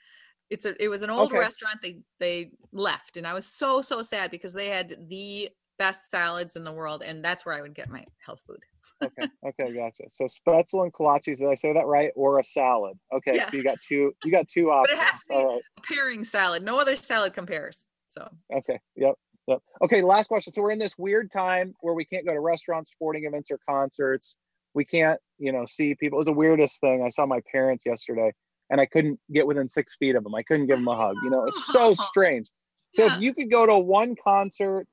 It's 0.50 0.66
a 0.66 0.82
it 0.84 0.90
was 0.90 1.02
an 1.02 1.10
old 1.10 1.34
Okay. 1.34 1.40
restaurant 1.40 1.80
they 1.82 2.02
they 2.20 2.52
left 2.72 3.18
and 3.18 3.26
I 3.28 3.34
was 3.34 3.48
so 3.48 3.82
so 3.82 4.04
sad 4.04 4.32
because 4.32 4.54
they 4.54 4.68
had 4.68 5.08
the 5.10 5.50
best 5.80 6.12
salads 6.12 6.56
in 6.58 6.64
the 6.64 6.72
world 6.74 7.04
and 7.04 7.24
that's 7.24 7.46
where 7.46 7.56
I 7.56 7.62
would 7.62 7.74
get 7.74 7.90
my 7.90 8.06
health 8.26 8.42
food. 8.46 8.64
Okay, 9.04 9.28
okay, 9.48 9.74
gotcha. 9.74 10.04
So 10.10 10.26
spaetzle 10.26 10.84
and 10.84 10.94
kolaches, 10.94 11.40
did 11.40 11.48
I 11.50 11.56
say 11.56 11.74
that 11.74 11.86
right? 11.86 12.12
Or 12.16 12.40
a 12.40 12.44
salad? 12.44 12.98
Okay, 13.14 13.36
Yeah. 13.36 13.50
so 13.50 13.58
you 13.58 13.64
got 13.64 13.80
two. 13.82 14.14
You 14.24 14.32
got 14.32 14.48
two 14.48 14.66
But 14.66 14.92
it 14.92 14.98
options. 14.98 15.00
has 15.00 15.20
to 15.22 15.28
be- 15.30 15.36
All 15.36 15.54
right. 15.54 15.62
pairing 15.84 16.24
salad. 16.24 16.64
No 16.64 16.80
other 16.80 16.96
salad 16.96 17.34
compares. 17.34 17.86
So 18.08 18.28
Okay. 18.54 18.80
Yep. 18.96 19.16
Yep. 19.48 19.60
Okay. 19.84 20.02
Last 20.02 20.28
question. 20.28 20.54
So 20.54 20.62
we're 20.62 20.72
in 20.72 20.80
this 20.80 20.98
weird 20.98 21.32
time 21.32 21.74
where 21.82 21.94
we 21.94 22.06
can't 22.06 22.26
go 22.26 22.34
to 22.34 22.40
restaurants, 22.40 22.92
sporting 22.92 23.26
events, 23.26 23.50
or 23.52 23.60
concerts. 23.68 24.38
We 24.74 24.86
can't, 24.86 25.20
you 25.38 25.52
know, 25.52 25.66
see 25.66 25.96
people. 25.96 26.18
It 26.18 26.22
was 26.22 26.28
the 26.28 26.34
weirdest 26.34 26.80
thing. 26.80 27.04
I 27.04 27.10
saw 27.10 27.26
my 27.26 27.42
parents 27.52 27.86
yesterday, 27.86 28.32
and 28.70 28.80
I 28.80 28.86
couldn't 28.86 29.20
get 29.34 29.46
within 29.48 29.68
six 29.68 29.96
feet 29.98 30.16
of 30.16 30.24
them. 30.24 30.36
I 30.36 30.44
couldn't 30.44 30.68
give 30.68 30.78
them 30.78 30.88
a 30.88 30.96
hug. 30.96 31.16
You 31.24 31.30
know, 31.30 31.46
it's 31.46 31.66
so 31.74 31.94
strange. 31.94 32.48
So 32.94 33.06
Yeah. 33.06 33.16
if 33.16 33.22
you 33.22 33.34
could 33.34 33.50
go 33.50 33.66
to 33.66 33.78
one 33.78 34.16
concert, 34.22 34.88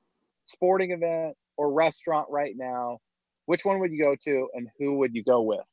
sporting 0.45 0.91
event, 0.91 1.35
or 1.57 1.71
restaurant 1.71 2.27
right 2.29 2.53
now, 2.57 2.99
which 3.49 3.65
one 3.65 3.79
would 3.79 3.91
you 3.91 3.97
go 3.99 4.15
to, 4.15 4.47
and 4.53 4.67
who 4.77 4.99
would 4.99 5.15
you 5.15 5.23
go 5.23 5.41
with? 5.41 5.65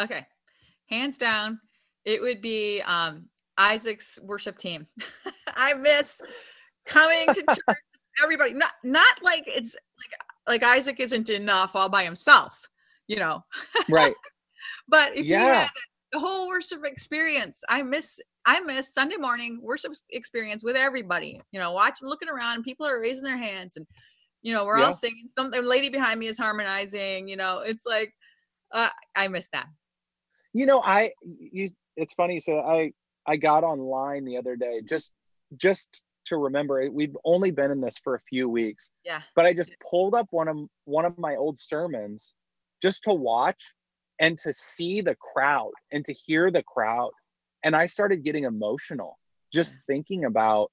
okay, 0.00 0.26
hands 0.88 1.16
down, 1.16 1.60
it 2.04 2.20
would 2.20 2.40
be 2.42 2.80
um, 2.82 3.26
Isaac's 3.56 4.18
worship 4.24 4.58
team. 4.58 4.86
I 5.54 5.74
miss 5.74 6.20
coming 6.86 7.32
to 7.34 7.40
church. 7.42 7.56
with 7.68 7.76
Everybody, 8.20 8.52
not 8.54 8.72
not 8.82 9.22
like 9.22 9.44
it's 9.46 9.76
like 10.48 10.60
like 10.62 10.76
Isaac 10.76 10.98
isn't 10.98 11.30
enough 11.30 11.76
all 11.76 11.88
by 11.88 12.02
himself, 12.02 12.68
you 13.06 13.16
know. 13.16 13.44
Right. 13.88 14.14
But 14.88 15.12
if 15.16 15.26
you 15.26 15.36
Yeah. 15.36 15.60
had 15.60 15.70
the 16.12 16.18
whole 16.18 16.48
worship 16.48 16.84
experience, 16.84 17.62
I 17.68 17.82
miss 17.82 18.18
I 18.44 18.58
miss 18.58 18.92
Sunday 18.92 19.16
morning 19.16 19.60
worship 19.62 19.92
experience 20.10 20.64
with 20.64 20.74
everybody. 20.74 21.40
You 21.52 21.60
know, 21.60 21.72
watching, 21.72 22.08
looking 22.08 22.28
around, 22.28 22.56
and 22.56 22.64
people 22.64 22.86
are 22.86 23.00
raising 23.00 23.24
their 23.24 23.38
hands, 23.38 23.76
and 23.76 23.86
you 24.42 24.52
know, 24.54 24.64
we're 24.64 24.78
Yeah. 24.78 24.86
all 24.86 24.94
singing. 24.94 25.28
Some 25.38 25.50
the 25.50 25.60
lady 25.62 25.88
behind 25.88 26.18
me 26.20 26.26
is 26.26 26.38
harmonizing. 26.38 27.28
You 27.28 27.36
know, 27.36 27.58
it's 27.60 27.84
like 27.86 28.14
uh, 28.72 28.88
I 29.14 29.28
miss 29.28 29.48
that. 29.52 29.66
You 30.52 30.66
know, 30.66 30.82
I 30.84 31.12
you 31.22 31.66
it's 31.96 32.14
funny. 32.14 32.40
So 32.40 32.60
I 32.60 32.92
I 33.26 33.36
got 33.36 33.64
online 33.64 34.24
the 34.24 34.36
other 34.38 34.56
day 34.56 34.80
just 34.84 35.12
just 35.56 36.02
to 36.26 36.36
remember. 36.36 36.88
We've 36.90 37.16
only 37.24 37.50
been 37.50 37.70
in 37.70 37.80
this 37.80 37.98
for 37.98 38.14
a 38.14 38.20
few 38.20 38.48
weeks, 38.48 38.90
Yeah. 39.04 39.22
but 39.34 39.46
I 39.46 39.52
just 39.52 39.72
pulled 39.90 40.14
up 40.14 40.28
one 40.30 40.48
of 40.48 40.56
one 40.84 41.04
of 41.04 41.18
my 41.18 41.36
old 41.36 41.58
sermons 41.58 42.34
just 42.82 43.04
to 43.04 43.12
watch 43.14 43.72
and 44.18 44.38
to 44.38 44.52
see 44.52 45.00
the 45.00 45.14
crowd 45.16 45.72
and 45.92 46.04
to 46.04 46.12
hear 46.12 46.50
the 46.50 46.62
crowd. 46.62 47.10
And 47.64 47.74
I 47.74 47.86
started 47.86 48.22
getting 48.24 48.44
emotional 48.44 49.18
just 49.52 49.78
thinking 49.86 50.24
about 50.24 50.70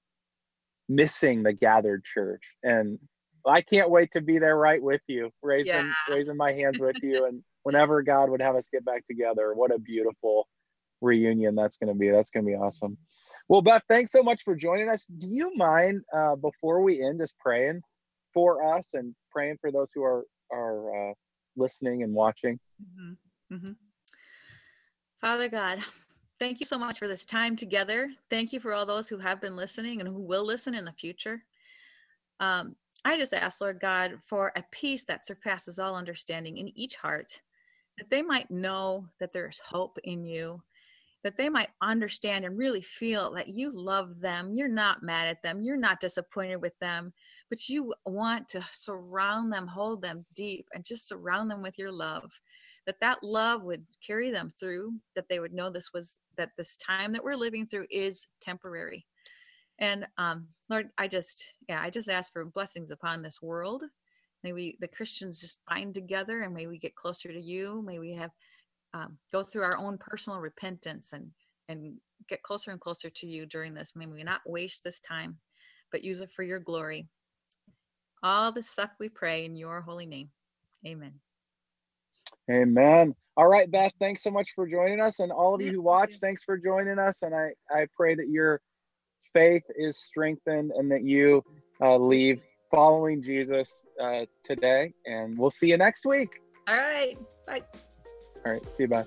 missing 0.89 1.43
the 1.43 1.53
gathered 1.53 2.03
church. 2.05 2.43
And 2.63 2.99
I 3.47 3.61
can't 3.61 3.89
wait 3.89 4.11
to 4.11 4.21
be 4.21 4.39
there 4.39 4.57
right 4.57 4.81
with 4.81 5.01
you, 5.07 5.31
raising 5.41 5.73
Yeah. 5.73 5.93
raising 6.09 6.37
my 6.37 6.53
hands 6.53 6.81
with 6.81 6.97
you 7.01 7.25
and 7.27 7.43
whenever 7.63 8.01
God 8.01 8.29
would 8.29 8.41
have 8.41 8.55
us 8.55 8.69
get 8.69 8.85
back 8.85 9.05
together. 9.07 9.53
What 9.53 9.73
a 9.73 9.79
beautiful 9.79 10.47
reunion 11.01 11.55
that's 11.55 11.77
going 11.77 11.93
to 11.93 11.97
be. 11.97 12.09
That's 12.09 12.31
going 12.31 12.45
to 12.45 12.49
be 12.49 12.55
awesome. 12.55 12.97
Well, 13.47 13.61
Beth, 13.61 13.83
thanks 13.89 14.11
so 14.11 14.23
much 14.23 14.43
for 14.43 14.55
joining 14.55 14.89
us. 14.89 15.05
Do 15.05 15.29
you 15.29 15.55
mind 15.55 16.01
uh, 16.13 16.35
before 16.35 16.81
we 16.81 17.03
end 17.03 17.19
just 17.19 17.37
praying 17.39 17.81
for 18.33 18.75
us 18.75 18.93
and 18.93 19.15
praying 19.31 19.57
for 19.61 19.71
those 19.71 19.91
who 19.93 20.03
are 20.03 20.25
are 20.51 21.09
uh, 21.09 21.13
listening 21.55 22.03
and 22.03 22.13
watching? 22.13 22.59
Mm-hmm. 22.81 23.55
Mm-hmm. 23.55 23.71
Father 25.19 25.49
God, 25.49 25.79
thank 26.39 26.59
you 26.59 26.65
so 26.65 26.77
much 26.77 26.99
for 26.99 27.07
this 27.07 27.25
time 27.25 27.55
together. 27.55 28.09
Thank 28.29 28.53
you 28.53 28.59
for 28.59 28.73
all 28.73 28.85
those 28.85 29.07
who 29.09 29.17
have 29.17 29.41
been 29.41 29.55
listening 29.55 29.99
and 29.99 30.07
who 30.07 30.21
will 30.21 30.45
listen 30.45 30.75
in 30.75 30.85
the 30.85 30.91
future. 30.91 31.43
Um, 32.39 32.75
I 33.07 33.17
just 33.17 33.33
ask, 33.33 33.61
Lord 33.61 33.79
God, 33.79 34.19
for 34.25 34.51
a 34.57 34.63
peace 34.69 35.05
that 35.05 35.25
surpasses 35.25 35.79
all 35.79 35.95
understanding 35.95 36.57
in 36.57 36.77
each 36.77 36.97
heart, 36.97 37.39
that 37.97 38.09
they 38.09 38.21
might 38.21 38.51
know 38.51 39.07
that 39.21 39.31
there 39.31 39.47
is 39.47 39.59
hope 39.59 39.97
in 40.03 40.25
you, 40.25 40.61
that 41.23 41.37
they 41.37 41.47
might 41.47 41.69
understand 41.81 42.43
and 42.43 42.57
really 42.57 42.81
feel 42.81 43.31
that 43.35 43.47
you 43.47 43.71
love 43.71 44.19
them. 44.19 44.51
You're 44.53 44.67
not 44.67 45.03
mad 45.03 45.29
at 45.29 45.41
them. 45.41 45.61
You're 45.61 45.77
not 45.77 46.01
disappointed 46.01 46.57
with 46.57 46.77
them, 46.79 47.13
but 47.49 47.69
you 47.69 47.93
want 48.05 48.49
to 48.49 48.65
surround 48.73 49.53
them, 49.53 49.67
hold 49.67 50.01
them 50.01 50.25
deep, 50.35 50.67
and 50.73 50.83
just 50.83 51.07
surround 51.07 51.49
them 51.49 51.61
with 51.61 51.77
your 51.79 51.93
love. 51.93 52.37
That 52.87 52.99
that 52.99 53.23
love 53.23 53.63
would 53.63 53.85
carry 54.05 54.31
them 54.31 54.51
through. 54.51 54.91
That 55.15 55.29
they 55.29 55.39
would 55.39 55.53
know 55.53 55.69
this 55.69 55.93
was 55.93 56.17
that 56.35 56.49
this 56.57 56.75
time 56.75 57.13
that 57.13 57.23
we're 57.23 57.35
living 57.37 57.67
through 57.67 57.87
is 57.89 58.27
temporary. 58.41 59.05
And 59.79 60.07
um, 60.17 60.47
Lord, 60.69 60.89
I 60.97 61.07
just 61.07 61.53
yeah, 61.69 61.81
I 61.81 61.89
just 61.89 62.09
ask 62.09 62.31
for 62.31 62.45
blessings 62.45 62.91
upon 62.91 63.21
this 63.21 63.41
world. 63.41 63.83
May 64.43 64.53
we 64.53 64.77
the 64.79 64.87
Christians 64.87 65.39
just 65.39 65.59
bind 65.67 65.93
together, 65.93 66.41
and 66.41 66.53
may 66.53 66.67
we 66.67 66.77
get 66.77 66.95
closer 66.95 67.31
to 67.31 67.39
you. 67.39 67.83
May 67.85 67.99
we 67.99 68.13
have 68.13 68.31
um, 68.93 69.17
go 69.31 69.43
through 69.43 69.63
our 69.63 69.77
own 69.77 69.97
personal 69.97 70.39
repentance 70.39 71.13
and 71.13 71.29
and 71.69 71.95
get 72.27 72.43
closer 72.43 72.71
and 72.71 72.79
closer 72.79 73.09
to 73.09 73.27
you 73.27 73.45
during 73.45 73.73
this. 73.73 73.93
May 73.95 74.05
we 74.07 74.23
not 74.23 74.41
waste 74.45 74.83
this 74.83 74.99
time, 74.99 75.37
but 75.91 76.03
use 76.03 76.21
it 76.21 76.31
for 76.31 76.43
your 76.43 76.59
glory. 76.59 77.07
All 78.23 78.51
this 78.51 78.69
stuff 78.69 78.91
we 78.99 79.09
pray 79.09 79.45
in 79.45 79.55
your 79.55 79.81
holy 79.81 80.05
name. 80.05 80.29
Amen. 80.85 81.13
Amen. 82.49 83.13
All 83.35 83.47
right, 83.47 83.69
Beth, 83.69 83.91
thanks 83.99 84.23
so 84.23 84.31
much 84.31 84.53
for 84.55 84.67
joining 84.67 84.99
us. 84.99 85.19
And 85.19 85.31
all 85.31 85.53
of 85.53 85.61
you 85.61 85.71
who 85.71 85.81
watch, 85.81 86.15
thanks 86.15 86.43
for 86.43 86.57
joining 86.57 86.97
us. 86.97 87.21
And 87.21 87.35
I, 87.35 87.51
I 87.69 87.85
pray 87.95 88.15
that 88.15 88.29
your 88.29 88.61
faith 89.37 89.63
is 89.75 89.97
strengthened 89.99 90.71
and 90.71 90.91
that 90.91 91.03
you 91.03 91.43
uh, 91.79 91.95
leave 91.95 92.41
following 92.71 93.21
Jesus 93.21 93.85
uh, 94.01 94.25
today. 94.43 94.93
And 95.05 95.37
we'll 95.37 95.51
see 95.51 95.69
you 95.69 95.77
next 95.77 96.05
week. 96.05 96.41
All 96.67 96.75
right. 96.75 97.17
Bye. 97.45 97.61
All 98.45 98.53
right. 98.53 98.73
See 98.73 98.83
you. 98.83 98.89
Bye. 98.89 99.05